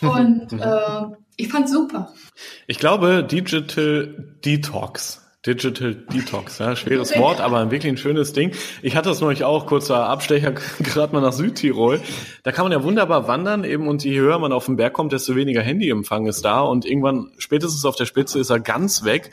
Und 0.00 0.52
äh, 0.60 1.16
ich 1.36 1.48
fand's 1.48 1.72
super. 1.72 2.14
Ich 2.66 2.78
glaube, 2.78 3.22
Digital 3.22 4.34
Detox 4.44 5.25
Digital 5.46 5.94
Detox, 5.94 6.58
ja, 6.58 6.74
schweres 6.74 7.16
Wort, 7.16 7.40
aber 7.40 7.70
wirklich 7.70 7.92
ein 7.92 7.96
schönes 7.96 8.32
Ding. 8.32 8.52
Ich 8.82 8.96
hatte 8.96 9.10
es 9.10 9.20
neulich 9.20 9.44
auch, 9.44 9.66
kurzer 9.66 10.08
Abstecher, 10.08 10.52
gerade 10.80 11.12
mal 11.12 11.20
nach 11.20 11.32
Südtirol. 11.32 12.00
Da 12.42 12.52
kann 12.52 12.64
man 12.64 12.72
ja 12.72 12.82
wunderbar 12.82 13.28
wandern 13.28 13.64
eben 13.64 13.86
und 13.86 14.04
je 14.04 14.18
höher 14.18 14.38
man 14.38 14.52
auf 14.52 14.66
den 14.66 14.76
Berg 14.76 14.92
kommt, 14.92 15.12
desto 15.12 15.36
weniger 15.36 15.62
Handyempfang 15.62 16.26
ist 16.26 16.44
da 16.44 16.60
und 16.60 16.84
irgendwann 16.84 17.30
spätestens 17.38 17.84
auf 17.84 17.96
der 17.96 18.06
Spitze 18.06 18.40
ist 18.40 18.50
er 18.50 18.60
ganz 18.60 19.04
weg. 19.04 19.30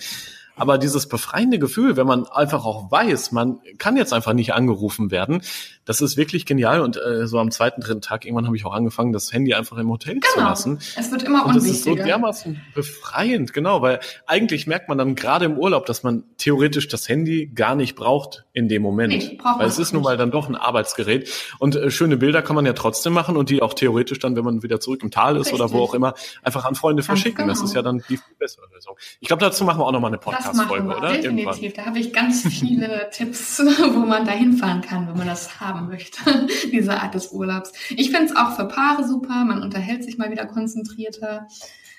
Aber 0.55 0.77
dieses 0.77 1.07
befreiende 1.07 1.57
Gefühl, 1.57 1.97
wenn 1.97 2.05
man 2.05 2.27
einfach 2.27 2.63
auch 2.65 2.91
weiß, 2.91 3.31
man 3.31 3.59
kann 3.79 3.97
jetzt 3.97 4.13
einfach 4.13 4.33
nicht 4.33 4.53
angerufen 4.53 5.09
werden, 5.09 5.41
das 5.85 5.99
ist 5.99 6.15
wirklich 6.15 6.45
genial. 6.45 6.81
Und 6.81 6.97
äh, 6.97 7.25
so 7.27 7.39
am 7.39 7.49
zweiten, 7.49 7.81
dritten 7.81 8.01
Tag 8.01 8.25
irgendwann 8.25 8.45
habe 8.45 8.55
ich 8.55 8.65
auch 8.65 8.73
angefangen, 8.73 9.13
das 9.13 9.33
Handy 9.33 9.53
einfach 9.53 9.77
im 9.77 9.89
Hotel 9.89 10.15
genau. 10.15 10.33
zu 10.33 10.39
lassen. 10.39 10.79
Es 10.95 11.11
wird 11.11 11.23
immer 11.23 11.45
und 11.45 11.55
unwichtiger. 11.55 11.57
Und 11.57 11.65
das 11.65 11.77
ist 11.77 11.83
so 11.83 11.95
dermaßen 11.95 12.61
befreiend, 12.75 13.53
genau, 13.53 13.81
weil 13.81 13.99
eigentlich 14.27 14.67
merkt 14.67 14.89
man 14.89 14.97
dann 14.97 15.15
gerade 15.15 15.45
im 15.45 15.57
Urlaub, 15.57 15.85
dass 15.87 16.03
man 16.03 16.23
theoretisch 16.37 16.87
das 16.87 17.09
Handy 17.09 17.47
gar 17.47 17.75
nicht 17.75 17.95
braucht 17.95 18.45
in 18.53 18.67
dem 18.67 18.83
Moment. 18.83 19.13
Nee, 19.13 19.39
weil 19.57 19.67
es 19.67 19.79
ist 19.79 19.91
nun 19.91 20.03
mal 20.03 20.17
dann 20.17 20.29
doch 20.29 20.47
ein 20.47 20.55
Arbeitsgerät. 20.55 21.29
Und 21.57 21.75
äh, 21.75 21.89
schöne 21.89 22.17
Bilder 22.17 22.43
kann 22.43 22.55
man 22.55 22.65
ja 22.65 22.73
trotzdem 22.73 23.13
machen 23.13 23.37
und 23.37 23.49
die 23.49 23.61
auch 23.61 23.73
theoretisch 23.73 24.19
dann, 24.19 24.35
wenn 24.35 24.45
man 24.45 24.61
wieder 24.61 24.79
zurück 24.79 25.01
im 25.01 25.09
Tal 25.09 25.35
ist 25.35 25.47
Richtig. 25.47 25.59
oder 25.59 25.71
wo 25.71 25.81
auch 25.81 25.95
immer, 25.95 26.13
einfach 26.43 26.65
an 26.65 26.75
Freunde 26.75 27.01
verschicken. 27.01 27.37
Genau. 27.37 27.49
Das 27.49 27.61
ist 27.61 27.73
ja 27.73 27.81
dann 27.81 28.03
die 28.07 28.19
bessere 28.37 28.67
Lösung. 28.71 28.95
Ich 29.19 29.27
glaube, 29.27 29.41
dazu 29.41 29.63
machen 29.63 29.79
wir 29.79 29.85
auch 29.85 29.91
nochmal 29.91 30.11
eine 30.11 30.19
Podcast. 30.19 30.42
Podcast-Folge, 30.43 30.97
oder? 30.97 31.13
Definitiv. 31.13 31.63
Irgendwann. 31.63 31.73
Da 31.75 31.85
habe 31.85 31.99
ich 31.99 32.13
ganz 32.13 32.47
viele 32.47 33.09
Tipps, 33.11 33.59
wo 33.59 33.99
man 33.99 34.25
da 34.25 34.31
hinfahren 34.31 34.81
kann, 34.81 35.07
wenn 35.07 35.17
man 35.17 35.27
das 35.27 35.59
haben 35.59 35.87
möchte, 35.87 36.47
diese 36.71 36.99
Art 37.01 37.15
des 37.15 37.31
Urlaubs. 37.31 37.71
Ich 37.89 38.11
finde 38.11 38.25
es 38.25 38.35
auch 38.35 38.55
für 38.55 38.65
Paare 38.65 39.07
super. 39.07 39.45
Man 39.45 39.61
unterhält 39.61 40.03
sich 40.03 40.17
mal 40.17 40.31
wieder 40.31 40.45
konzentrierter. 40.45 41.47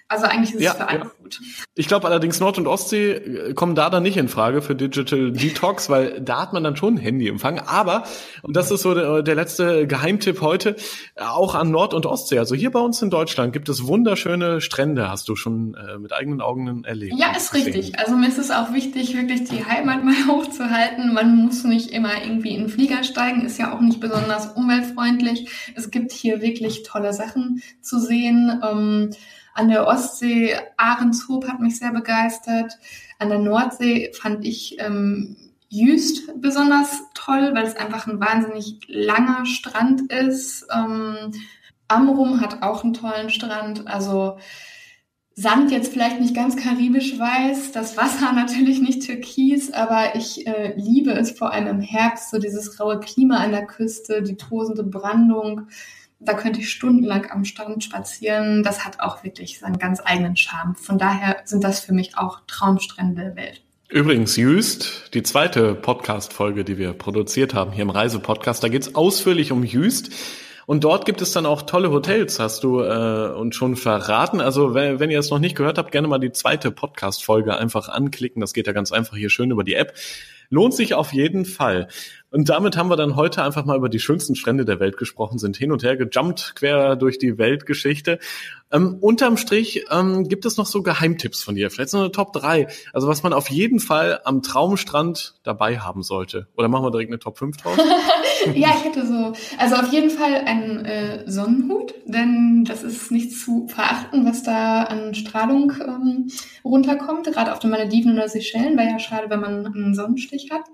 Also 0.09 0.27
eigentlich 0.27 0.55
ist 0.55 0.61
ja, 0.61 0.73
es 0.73 0.77
für 0.77 0.89
alle 0.89 0.99
ja. 0.99 1.11
gut. 1.19 1.41
Ich 1.75 1.89
glaube 1.89 2.07
allerdings 2.07 2.39
Nord- 2.39 2.59
und 2.59 2.67
Ostsee 2.67 3.13
äh, 3.13 3.55
kommen 3.55 3.75
da 3.75 3.89
dann 3.89 4.03
nicht 4.03 4.19
in 4.19 4.29
Frage 4.29 4.61
für 4.61 4.75
Digital 4.75 5.33
Detox, 5.33 5.89
weil 5.89 6.21
da 6.21 6.43
hat 6.43 6.53
man 6.53 6.63
dann 6.63 6.77
schon 6.77 6.99
Handyempfang. 6.99 7.59
Aber, 7.59 8.05
und 8.43 8.55
das 8.55 8.71
ist 8.71 8.83
so 8.83 8.95
der, 8.95 9.23
der 9.23 9.35
letzte 9.35 9.87
Geheimtipp 9.87 10.43
heute, 10.43 10.77
auch 11.17 11.55
an 11.55 11.71
Nord- 11.71 11.95
und 11.95 12.05
Ostsee. 12.05 12.39
Also 12.39 12.55
hier 12.55 12.71
bei 12.71 12.81
uns 12.81 13.01
in 13.01 13.09
Deutschland 13.09 13.55
gibt 13.55 13.71
es 13.71 13.87
wunderschöne 13.87 14.61
Strände, 14.61 15.09
hast 15.09 15.29
du 15.29 15.37
schon 15.37 15.75
äh, 15.75 15.99
mit 15.99 16.13
eigenen 16.13 16.43
Augen 16.43 16.85
erlebt. 16.85 17.15
Ja, 17.17 17.35
ist 17.35 17.55
richtig. 17.55 17.99
Also 17.99 18.15
mir 18.15 18.29
ist 18.29 18.39
es 18.39 18.51
auch 18.51 18.75
wichtig, 18.75 19.17
wirklich 19.17 19.45
die 19.45 19.65
Heimat 19.65 20.05
mal 20.05 20.27
hochzuhalten. 20.29 21.15
Man 21.15 21.35
muss 21.37 21.65
nicht 21.65 21.91
immer 21.93 22.23
irgendwie 22.23 22.55
in 22.55 22.65
den 22.65 22.69
Flieger 22.69 23.05
steigen, 23.05 23.47
ist 23.47 23.59
ja 23.59 23.75
auch 23.75 23.81
nicht 23.81 24.01
besonders 24.01 24.49
umweltfreundlich. 24.49 25.49
Es 25.75 25.91
gibt 25.91 26.13
hier 26.13 26.43
wirklich 26.43 26.83
tolle 26.83 27.15
Sachen 27.15 27.63
zu 27.81 27.99
sehen. 27.99 28.61
Ähm, 28.63 29.11
an 29.55 29.69
der 29.69 29.87
Ostsee, 29.87 30.57
Ahrenshoop 30.77 31.49
hat 31.49 31.61
mich 31.61 31.79
sehr 31.79 31.93
begeistert. 31.93 32.77
An 33.19 33.29
der 33.29 33.39
Nordsee 33.39 34.13
fand 34.13 34.45
ich 34.45 34.77
ähm, 34.81 35.37
Jüst 35.69 36.41
besonders 36.41 37.03
toll, 37.15 37.51
weil 37.55 37.65
es 37.65 37.77
einfach 37.77 38.07
ein 38.07 38.21
wahnsinnig 38.21 38.81
langer 38.87 39.47
Strand 39.47 40.13
ist. 40.13 40.67
Ähm, 40.75 41.33
Amrum 41.89 42.41
hat 42.41 42.63
auch 42.63 42.85
einen 42.85 42.95
tollen 42.95 43.31
Strand. 43.31 43.87
Also 43.87 44.39
Sand 45.37 45.73
jetzt 45.73 45.93
vielleicht 45.93 46.21
nicht 46.21 46.35
ganz 46.35 46.57
karibisch 46.57 47.19
weiß, 47.19 47.73
das 47.73 47.97
Wasser 47.97 48.33
natürlich 48.35 48.81
nicht 48.81 49.05
türkis, 49.05 49.73
aber 49.73 50.15
ich 50.15 50.47
äh, 50.47 50.75
liebe 50.77 51.11
es 51.13 51.33
vor 51.33 51.53
allem 51.53 51.67
im 51.67 51.81
Herbst, 51.81 52.31
so 52.31 52.39
dieses 52.39 52.79
raue 52.79 53.01
Klima 53.01 53.39
an 53.39 53.51
der 53.51 53.67
Küste, 53.67 54.23
die 54.23 54.37
tosende 54.37 54.85
Brandung. 54.85 55.69
Da 56.25 56.35
könnte 56.35 56.61
ich 56.61 56.71
stundenlang 56.71 57.31
am 57.31 57.45
Strand 57.45 57.85
spazieren. 57.85 58.63
Das 58.63 58.85
hat 58.85 59.01
auch 59.01 59.25
wirklich 59.25 59.59
seinen 59.59 59.79
ganz 59.79 60.01
eigenen 60.05 60.37
Charme. 60.37 60.75
Von 60.75 60.99
daher 60.99 61.37
sind 61.45 61.65
das 61.65 61.81
für 61.81 61.93
mich 61.93 62.17
auch 62.17 62.41
Traumstrände 62.47 63.23
der 63.23 63.37
Welt. 63.37 63.63
Übrigens, 63.91 64.37
Jüst, 64.37 65.15
die 65.15 65.23
zweite 65.23 65.75
Podcast-Folge, 65.75 66.65
die 66.65 66.79
wir 66.79 66.95
produziert 66.95 67.53
haben 67.55 67.73
hier 67.73 67.83
im 67.83 67.91
Reisepodcast, 67.91 68.65
da 68.65 68.69
geht 68.69 68.83
es 68.83 68.95
ausführlich 68.95 69.53
um 69.53 69.63
Jüst. 69.63 70.11
Und 70.67 70.85
dort 70.85 71.05
gibt 71.05 71.21
es 71.21 71.33
dann 71.33 71.45
auch 71.45 71.63
tolle 71.63 71.91
Hotels, 71.91 72.39
hast 72.41 72.65
du 72.65 72.81
äh, 72.81 73.33
uns 73.33 73.55
schon 73.55 73.77
verraten. 73.77 74.41
Also 74.41 74.75
wenn, 74.75 74.99
wenn 74.99 75.11
ihr 75.11 75.19
es 75.19 75.31
noch 75.31 75.39
nicht 75.39 75.57
gehört 75.57 75.77
habt, 75.77 75.93
gerne 75.93 76.09
mal 76.09 76.19
die 76.19 76.33
zweite 76.33 76.71
Podcast-Folge 76.71 77.57
einfach 77.57 77.89
anklicken. 77.89 78.41
Das 78.41 78.55
geht 78.55 78.67
ja 78.67 78.73
ganz 78.73 78.91
einfach 78.91 79.17
hier 79.17 79.29
schön 79.29 79.51
über 79.51 79.63
die 79.63 79.75
App. 79.75 79.95
Lohnt 80.49 80.75
sich 80.75 80.95
auf 80.95 81.13
jeden 81.13 81.45
Fall. 81.45 81.89
Und 82.35 82.49
damit 82.49 82.77
haben 82.77 82.91
wir 82.91 82.97
dann 82.97 83.15
heute 83.15 83.45
einfach 83.45 83.65
mal 83.65 83.77
über 83.77 83.89
die 83.89 84.01
schönsten 84.01 84.35
Strände 84.35 84.65
der 84.65 84.81
Welt 84.81 84.97
gesprochen, 84.97 85.39
sind 85.39 85.57
hin 85.57 85.71
und 85.71 85.85
her 85.85 85.97
gejumpt 85.97 86.57
quer 86.57 86.97
durch 86.97 87.17
die 87.17 87.39
Weltgeschichte. 87.39 88.19
Ähm, 88.73 88.99
unterm 89.01 89.37
Strich 89.37 89.85
ähm, 89.93 90.27
gibt 90.27 90.45
es 90.45 90.57
noch 90.57 90.67
so 90.67 90.83
Geheimtipps 90.83 91.45
von 91.45 91.55
dir, 91.55 91.71
vielleicht 91.71 91.91
so 91.91 91.99
eine 91.99 92.11
Top 92.11 92.33
3, 92.33 92.67
also 92.93 93.07
was 93.07 93.23
man 93.23 93.33
auf 93.33 93.51
jeden 93.51 93.79
Fall 93.79 94.21
am 94.25 94.43
Traumstrand 94.43 95.37
dabei 95.45 95.79
haben 95.79 96.03
sollte. 96.03 96.49
Oder 96.57 96.67
machen 96.67 96.85
wir 96.85 96.91
direkt 96.91 97.11
eine 97.11 97.21
Top 97.21 97.39
5 97.39 97.57
draus? 97.57 97.79
ja, 98.57 98.71
ich 98.79 98.85
hätte 98.85 99.07
so, 99.07 99.33
also 99.57 99.77
auf 99.77 99.93
jeden 99.93 100.11
Fall 100.11 100.35
einen 100.35 100.85
äh, 100.85 101.31
Sonnenhut, 101.31 101.95
denn 102.05 102.65
das 102.65 102.83
ist 102.83 103.13
nicht 103.13 103.31
zu 103.31 103.69
verachten, 103.69 104.27
was 104.27 104.43
da 104.43 104.83
an 104.83 105.15
Strahlung 105.15 105.73
ähm, 105.81 106.33
runterkommt, 106.65 107.27
gerade 107.27 107.53
auf 107.53 107.61
den 107.61 107.71
Malediven 107.71 108.15
oder 108.15 108.29
Seychellen, 108.29 108.77
wäre 108.77 108.91
ja 108.91 108.99
schade, 108.99 109.31
wenn 109.31 109.41
man 109.41 109.67
einen 109.67 109.95
Sonnenstich 109.95 110.49
hat. 110.51 110.65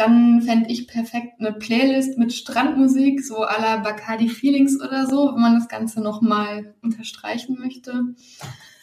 Dann 0.00 0.40
fände 0.40 0.70
ich 0.70 0.88
perfekt 0.88 1.40
eine 1.40 1.52
Playlist 1.52 2.16
mit 2.16 2.32
Strandmusik, 2.32 3.22
so 3.22 3.44
à 3.44 3.60
la 3.60 3.76
Bacardi 3.76 4.30
Feelings 4.30 4.80
oder 4.80 5.06
so, 5.06 5.34
wenn 5.34 5.42
man 5.42 5.54
das 5.56 5.68
Ganze 5.68 6.00
nochmal 6.00 6.72
unterstreichen 6.80 7.58
möchte. 7.60 7.90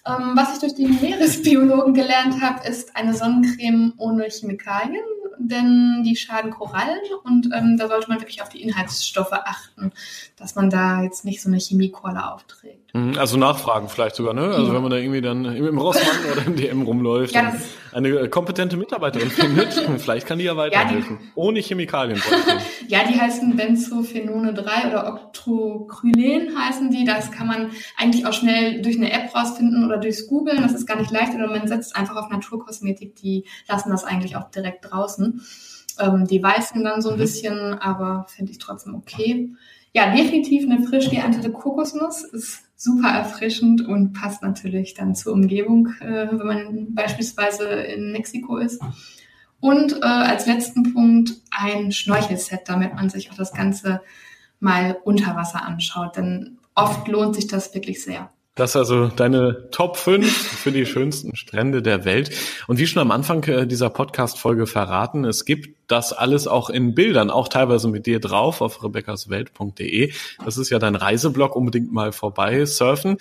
Ähm, 0.06 0.34
was 0.36 0.53
ich 0.53 0.60
durch 0.60 0.75
die 0.75 0.86
Meeresbiologen 0.86 1.95
gelernt 1.95 2.39
habe, 2.39 2.67
ist 2.67 2.95
eine 2.95 3.15
Sonnencreme 3.15 3.93
ohne 3.97 4.25
Chemikalien, 4.25 5.01
denn 5.39 6.03
die 6.03 6.15
schaden 6.15 6.51
Korallen 6.51 6.99
und 7.23 7.49
ähm, 7.51 7.77
da 7.77 7.88
sollte 7.88 8.10
man 8.10 8.19
wirklich 8.19 8.43
auf 8.43 8.49
die 8.49 8.62
Inhaltsstoffe 8.62 9.34
achten, 9.34 9.93
dass 10.36 10.53
man 10.53 10.69
da 10.69 11.01
jetzt 11.01 11.25
nicht 11.25 11.41
so 11.41 11.49
eine 11.49 11.58
Chemiekolle 11.58 12.32
aufträgt. 12.32 12.93
Mhm, 12.93 13.17
also 13.17 13.38
nachfragen 13.38 13.89
vielleicht 13.89 14.15
sogar, 14.15 14.36
ne? 14.36 14.43
Also 14.43 14.67
ja. 14.67 14.73
wenn 14.75 14.84
man 14.84 14.91
da 14.91 14.97
irgendwie 14.97 15.21
dann 15.21 15.45
im 15.45 15.80
Rossmann 15.80 16.32
oder 16.32 16.45
im 16.45 16.56
DM 16.56 16.84
rumläuft 16.84 17.34
ja, 17.34 17.49
und 17.49 17.60
eine 17.93 18.10
äh, 18.10 18.28
kompetente 18.28 18.78
Mitarbeiterin 18.78 19.30
findet, 19.30 19.73
vielleicht 19.97 20.28
kann 20.28 20.39
die 20.39 20.45
ja 20.45 20.56
weiterhelfen. 20.58 21.17
Ja, 21.17 21.26
die, 21.26 21.32
Ohne 21.36 21.60
Chemikalien. 21.60 22.21
ja, 22.88 23.00
die 23.04 23.19
heißen 23.19 23.56
Benzophenone 23.56 24.54
3 24.54 24.89
oder 24.89 25.13
Octrocrylen 25.13 26.58
heißen 26.58 26.91
die. 26.91 27.06
Das 27.06 27.32
kann 27.32 27.47
man 27.47 27.71
eigentlich 27.97 28.26
auch 28.26 28.34
schnell 28.34 28.82
durch 28.82 28.97
eine 28.97 29.12
App 29.12 29.34
rausfinden 29.36 29.86
oder 29.86 29.97
durchs 29.97 30.28
Googlen. 30.28 30.62
Das 30.62 30.73
ist 30.73 30.86
gar 30.86 30.97
nicht 30.97 31.12
leicht. 31.12 31.34
Oder 31.34 31.47
man 31.47 31.67
setzt 31.67 31.95
einfach 31.95 32.15
auf 32.15 32.30
Naturkosmetik. 32.30 33.15
Die 33.15 33.45
lassen 33.67 33.89
das 33.89 34.04
eigentlich 34.04 34.36
auch 34.36 34.50
direkt 34.50 34.91
draußen. 34.91 35.41
Ähm, 36.00 36.26
die 36.28 36.41
weißen 36.41 36.84
dann 36.84 37.02
so 37.02 37.10
ein 37.10 37.15
mhm. 37.15 37.21
bisschen, 37.21 37.73
aber 37.73 38.26
finde 38.30 38.52
ich 38.52 38.58
trotzdem 38.58 38.95
okay. 38.95 39.52
Ja, 39.93 40.13
definitiv 40.13 40.69
eine 40.69 40.86
frisch 40.86 41.10
geerntete 41.10 41.52
Kokosnuss 41.52 42.23
ist 42.23 42.66
super 42.77 43.09
erfrischend 43.09 43.85
und 43.85 44.13
passt 44.13 44.43
natürlich 44.43 44.93
dann 44.93 45.15
zur 45.15 45.33
Umgebung, 45.33 45.89
äh, 45.99 46.27
wenn 46.31 46.47
man 46.47 46.93
beispielsweise 46.93 47.65
in 47.67 48.11
Mexiko 48.11 48.57
ist. 48.57 48.81
Und 49.59 49.93
äh, 49.93 50.05
als 50.05 50.45
letzten 50.45 50.93
Punkt 50.93 51.33
ein 51.49 51.91
Schnorchelset, 51.91 52.61
damit 52.67 52.93
man 52.93 53.09
sich 53.09 53.31
auch 53.31 53.35
das 53.35 53.51
Ganze 53.51 54.01
mal 54.59 54.97
unter 55.03 55.35
Wasser 55.35 55.65
anschaut. 55.65 56.15
Denn 56.15 56.59
oft 56.75 57.07
lohnt 57.07 57.35
sich 57.35 57.47
das 57.47 57.73
wirklich 57.73 58.03
sehr. 58.03 58.29
Das 58.53 58.71
ist 58.71 58.75
also 58.75 59.07
deine 59.07 59.69
Top 59.69 59.97
5 59.97 60.27
für 60.27 60.71
die 60.71 60.87
schönsten 60.87 61.35
Strände 61.35 61.83
der 61.83 62.05
Welt. 62.05 62.31
Und 62.67 62.79
wie 62.79 62.87
schon 62.87 63.01
am 63.01 63.11
Anfang 63.11 63.43
äh, 63.43 63.67
dieser 63.67 63.91
Podcast-Folge 63.91 64.65
verraten, 64.65 65.25
es 65.25 65.45
gibt 65.45 65.87
das 65.88 66.13
alles 66.13 66.47
auch 66.47 66.69
in 66.69 66.93
Bildern, 66.93 67.30
auch 67.30 67.47
teilweise 67.47 67.88
mit 67.88 68.06
dir 68.06 68.19
drauf 68.19 68.62
auf 68.62 68.84
rebeccaswelt.de. 68.84 70.12
Das 70.43 70.58
ist 70.58 70.69
ja 70.69 70.80
dein 70.80 70.95
Reiseblog, 70.95 71.56
unbedingt 71.56 71.91
mal 71.91 72.12
vorbei 72.12 72.65
surfen. 72.65 73.17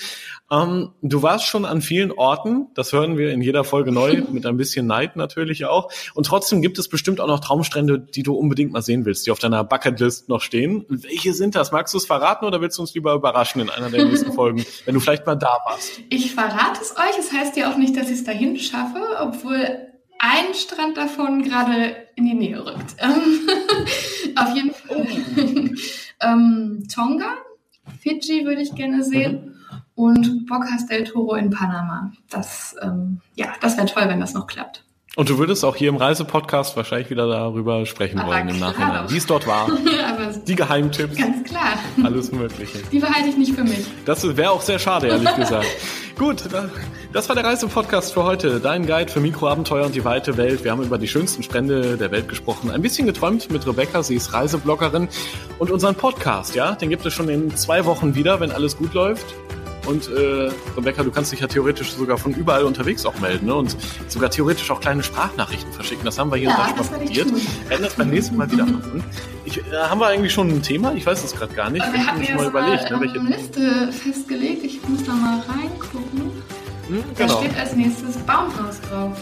Ähm, 0.50 0.90
du 1.02 1.22
warst 1.22 1.46
schon 1.46 1.64
an 1.64 1.80
vielen 1.80 2.12
Orten, 2.12 2.68
das 2.74 2.92
hören 2.92 3.16
wir 3.16 3.32
in 3.32 3.40
jeder 3.40 3.64
Folge 3.64 3.92
neu, 3.92 4.22
mit 4.32 4.46
ein 4.46 4.56
bisschen 4.56 4.86
Neid 4.86 5.16
natürlich 5.16 5.64
auch. 5.64 5.90
Und 6.14 6.26
trotzdem 6.26 6.62
gibt 6.62 6.78
es 6.78 6.88
bestimmt 6.88 7.20
auch 7.20 7.28
noch 7.28 7.40
Traumstrände, 7.40 7.98
die 7.98 8.22
du 8.22 8.34
unbedingt 8.34 8.72
mal 8.72 8.82
sehen 8.82 9.04
willst, 9.04 9.26
die 9.26 9.30
auf 9.30 9.38
deiner 9.38 9.64
Bucketlist 9.64 10.28
noch 10.28 10.40
stehen. 10.40 10.84
Welche 10.88 11.34
sind 11.34 11.54
das? 11.54 11.72
Magst 11.72 11.94
du 11.94 11.98
es 11.98 12.06
verraten 12.06 12.44
oder 12.44 12.60
willst 12.60 12.78
du 12.78 12.82
uns 12.82 12.94
lieber 12.94 13.14
überraschen 13.14 13.60
in 13.60 13.70
einer 13.70 13.90
der 13.90 14.04
nächsten 14.04 14.32
Folgen, 14.34 14.64
wenn 14.84 14.94
du 14.94 15.00
vielleicht 15.00 15.26
mal 15.26 15.36
da 15.36 15.58
warst? 15.64 16.00
Ich 16.10 16.34
verrate 16.34 16.80
es 16.80 16.92
euch. 16.96 17.18
Es 17.18 17.26
das 17.26 17.38
heißt 17.38 17.56
ja 17.56 17.72
auch 17.72 17.76
nicht, 17.76 17.96
dass 17.96 18.06
ich 18.06 18.18
es 18.18 18.24
dahin 18.24 18.56
schaffe, 18.58 19.00
obwohl 19.20 19.95
ein 20.26 20.54
Strand 20.54 20.96
davon 20.96 21.42
gerade 21.42 22.08
in 22.16 22.24
die 22.24 22.34
Nähe 22.34 22.64
rückt. 22.64 22.96
Auf 24.36 24.54
jeden 24.54 24.72
Fall. 24.72 25.06
ähm, 26.20 26.82
Tonga, 26.92 27.34
Fidschi 28.00 28.44
würde 28.44 28.62
ich 28.62 28.74
gerne 28.74 29.04
sehen. 29.04 29.32
Mhm. 29.32 29.52
Und 29.94 30.46
Bocas 30.46 30.86
del 30.86 31.04
Toro 31.04 31.36
in 31.36 31.48
Panama. 31.50 32.12
Das, 32.28 32.76
ähm, 32.82 33.20
ja, 33.34 33.54
das 33.60 33.78
wäre 33.78 33.86
toll, 33.86 34.04
wenn 34.08 34.20
das 34.20 34.34
noch 34.34 34.46
klappt. 34.46 34.84
Und 35.16 35.30
du 35.30 35.38
würdest 35.38 35.64
auch 35.64 35.74
hier 35.76 35.88
im 35.88 35.96
Reisepodcast 35.96 36.76
wahrscheinlich 36.76 37.08
wieder 37.08 37.26
darüber 37.26 37.86
sprechen 37.86 38.18
Aber 38.18 38.32
wollen 38.32 38.50
im 38.50 38.58
Nachhinein, 38.58 39.08
wie 39.08 39.16
es 39.16 39.24
dort 39.24 39.46
war, 39.46 39.66
die 40.46 40.54
Geheimtipps, 40.54 41.16
ganz 41.16 41.42
klar. 41.48 41.78
alles 42.04 42.30
Mögliche. 42.32 42.80
Die 42.92 42.98
behalte 42.98 43.30
ich 43.30 43.36
nicht 43.38 43.54
für 43.54 43.64
mich. 43.64 43.86
Das 44.04 44.36
wäre 44.36 44.50
auch 44.50 44.60
sehr 44.60 44.78
schade, 44.78 45.08
ehrlich 45.08 45.34
gesagt. 45.36 45.66
Gut, 46.18 46.44
das 47.14 47.28
war 47.30 47.34
der 47.34 47.46
Reisepodcast 47.46 48.12
für 48.12 48.24
heute. 48.24 48.60
Dein 48.60 48.86
Guide 48.86 49.10
für 49.10 49.20
Mikroabenteuer 49.20 49.86
und 49.86 49.94
die 49.94 50.04
weite 50.04 50.36
Welt. 50.36 50.64
Wir 50.64 50.70
haben 50.70 50.82
über 50.82 50.98
die 50.98 51.08
schönsten 51.08 51.42
Strände 51.42 51.96
der 51.96 52.10
Welt 52.10 52.28
gesprochen. 52.28 52.70
Ein 52.70 52.82
bisschen 52.82 53.06
geträumt 53.06 53.50
mit 53.50 53.66
Rebecca, 53.66 54.02
sie 54.02 54.16
ist 54.16 54.34
Reisebloggerin. 54.34 55.08
Und 55.58 55.70
unseren 55.70 55.94
Podcast, 55.94 56.54
ja, 56.54 56.74
den 56.74 56.90
gibt 56.90 57.06
es 57.06 57.14
schon 57.14 57.30
in 57.30 57.56
zwei 57.56 57.86
Wochen 57.86 58.14
wieder, 58.14 58.38
wenn 58.40 58.50
alles 58.52 58.76
gut 58.76 58.92
läuft. 58.92 59.24
Und 59.86 60.08
äh, 60.08 60.50
Rebecca, 60.76 61.02
du 61.02 61.10
kannst 61.10 61.32
dich 61.32 61.40
ja 61.40 61.46
theoretisch 61.46 61.92
sogar 61.92 62.18
von 62.18 62.34
überall 62.34 62.64
unterwegs 62.64 63.06
auch 63.06 63.18
melden 63.20 63.46
ne? 63.46 63.54
und 63.54 63.76
sogar 64.08 64.30
theoretisch 64.30 64.70
auch 64.70 64.80
kleine 64.80 65.02
Sprachnachrichten 65.02 65.72
verschicken. 65.72 66.04
Das 66.04 66.18
haben 66.18 66.30
wir 66.30 66.36
hier 66.38 66.48
Ja, 66.48 66.56
da 66.56 66.68
schon 66.68 66.76
das 66.78 66.90
mal 66.90 66.98
probiert. 67.00 67.28
Werden 67.68 67.82
das 67.82 67.94
beim 67.94 68.10
nächsten 68.10 68.36
Mal 68.36 68.50
wieder 68.50 68.66
machen. 68.66 69.04
Ich, 69.44 69.58
äh, 69.58 69.62
haben 69.76 70.00
wir 70.00 70.08
eigentlich 70.08 70.32
schon 70.32 70.48
ein 70.48 70.62
Thema? 70.62 70.92
Ich 70.94 71.06
weiß 71.06 71.22
es 71.24 71.34
gerade 71.34 71.54
gar 71.54 71.70
nicht. 71.70 71.84
Wir 71.92 72.00
muss 72.18 72.28
ja 72.28 72.34
mal 72.36 72.46
überlegt, 72.46 72.84
eine 72.86 72.96
ne, 72.96 73.00
welche. 73.02 73.16
ähm, 73.18 73.26
Liste 73.26 73.92
festgelegt. 73.92 74.64
Ich 74.64 74.80
muss 74.88 75.04
da 75.04 75.12
mal 75.12 75.40
reingucken. 75.48 76.32
Hm, 76.88 77.04
Da 77.16 77.26
genau. 77.26 77.38
steht 77.38 77.56
als 77.58 77.74
nächstes 77.76 78.16
Baumhaus 78.18 78.80
drauf. 78.90 79.16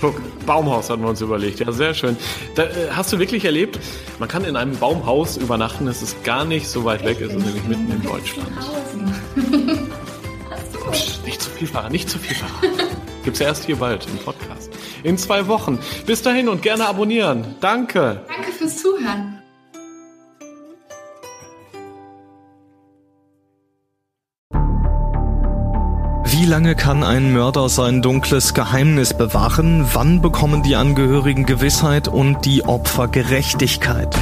Guck, 0.00 0.14
Baumhaus 0.46 0.88
hatten 0.88 1.02
wir 1.02 1.10
uns 1.10 1.20
überlegt. 1.20 1.60
Ja, 1.60 1.70
sehr 1.72 1.92
schön. 1.92 2.16
Da, 2.54 2.62
äh, 2.64 2.68
hast 2.92 3.12
du 3.12 3.18
wirklich 3.18 3.44
erlebt, 3.44 3.78
man 4.18 4.28
kann 4.28 4.44
in 4.44 4.56
einem 4.56 4.74
Baumhaus 4.76 5.36
übernachten. 5.36 5.86
Es 5.88 6.02
ist 6.02 6.24
gar 6.24 6.44
nicht 6.46 6.66
so 6.68 6.84
weit 6.84 7.04
weg. 7.04 7.20
Es 7.20 7.34
ist 7.34 7.44
nämlich 7.44 7.64
mitten 7.64 7.90
in 7.92 8.02
Deutschland. 8.02 8.48
Psst, 11.66 11.90
nicht 11.90 12.08
zu 12.08 12.18
viel 12.18 12.34
verraten, 12.34 12.62
nicht 12.62 12.70
zu 12.70 12.76
viel 12.76 12.76
verraten. 12.76 12.96
Gibt's 13.24 13.40
ja 13.40 13.46
erst 13.48 13.64
hier 13.64 13.76
bald 13.76 14.06
im 14.06 14.18
Podcast. 14.18 14.70
In 15.02 15.18
zwei 15.18 15.46
Wochen. 15.46 15.78
Bis 16.06 16.22
dahin 16.22 16.48
und 16.48 16.62
gerne 16.62 16.86
abonnieren. 16.86 17.54
Danke. 17.60 18.24
Danke 18.28 18.52
fürs 18.52 18.78
Zuhören. 18.78 19.36
Wie 26.24 26.46
lange 26.46 26.74
kann 26.74 27.04
ein 27.04 27.32
Mörder 27.32 27.68
sein 27.68 28.00
dunkles 28.00 28.54
Geheimnis 28.54 29.12
bewahren? 29.12 29.86
Wann 29.92 30.22
bekommen 30.22 30.62
die 30.62 30.76
Angehörigen 30.76 31.44
Gewissheit 31.44 32.08
und 32.08 32.46
die 32.46 32.64
Opfer 32.64 33.08
Gerechtigkeit? 33.08 34.16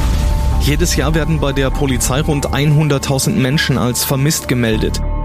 Jedes 0.60 0.96
Jahr 0.96 1.14
werden 1.14 1.38
bei 1.38 1.52
der 1.52 1.70
Polizei 1.70 2.20
rund 2.20 2.48
100.000 2.48 3.30
Menschen 3.30 3.78
als 3.78 4.04
vermisst 4.04 4.48
gemeldet. 4.48 5.00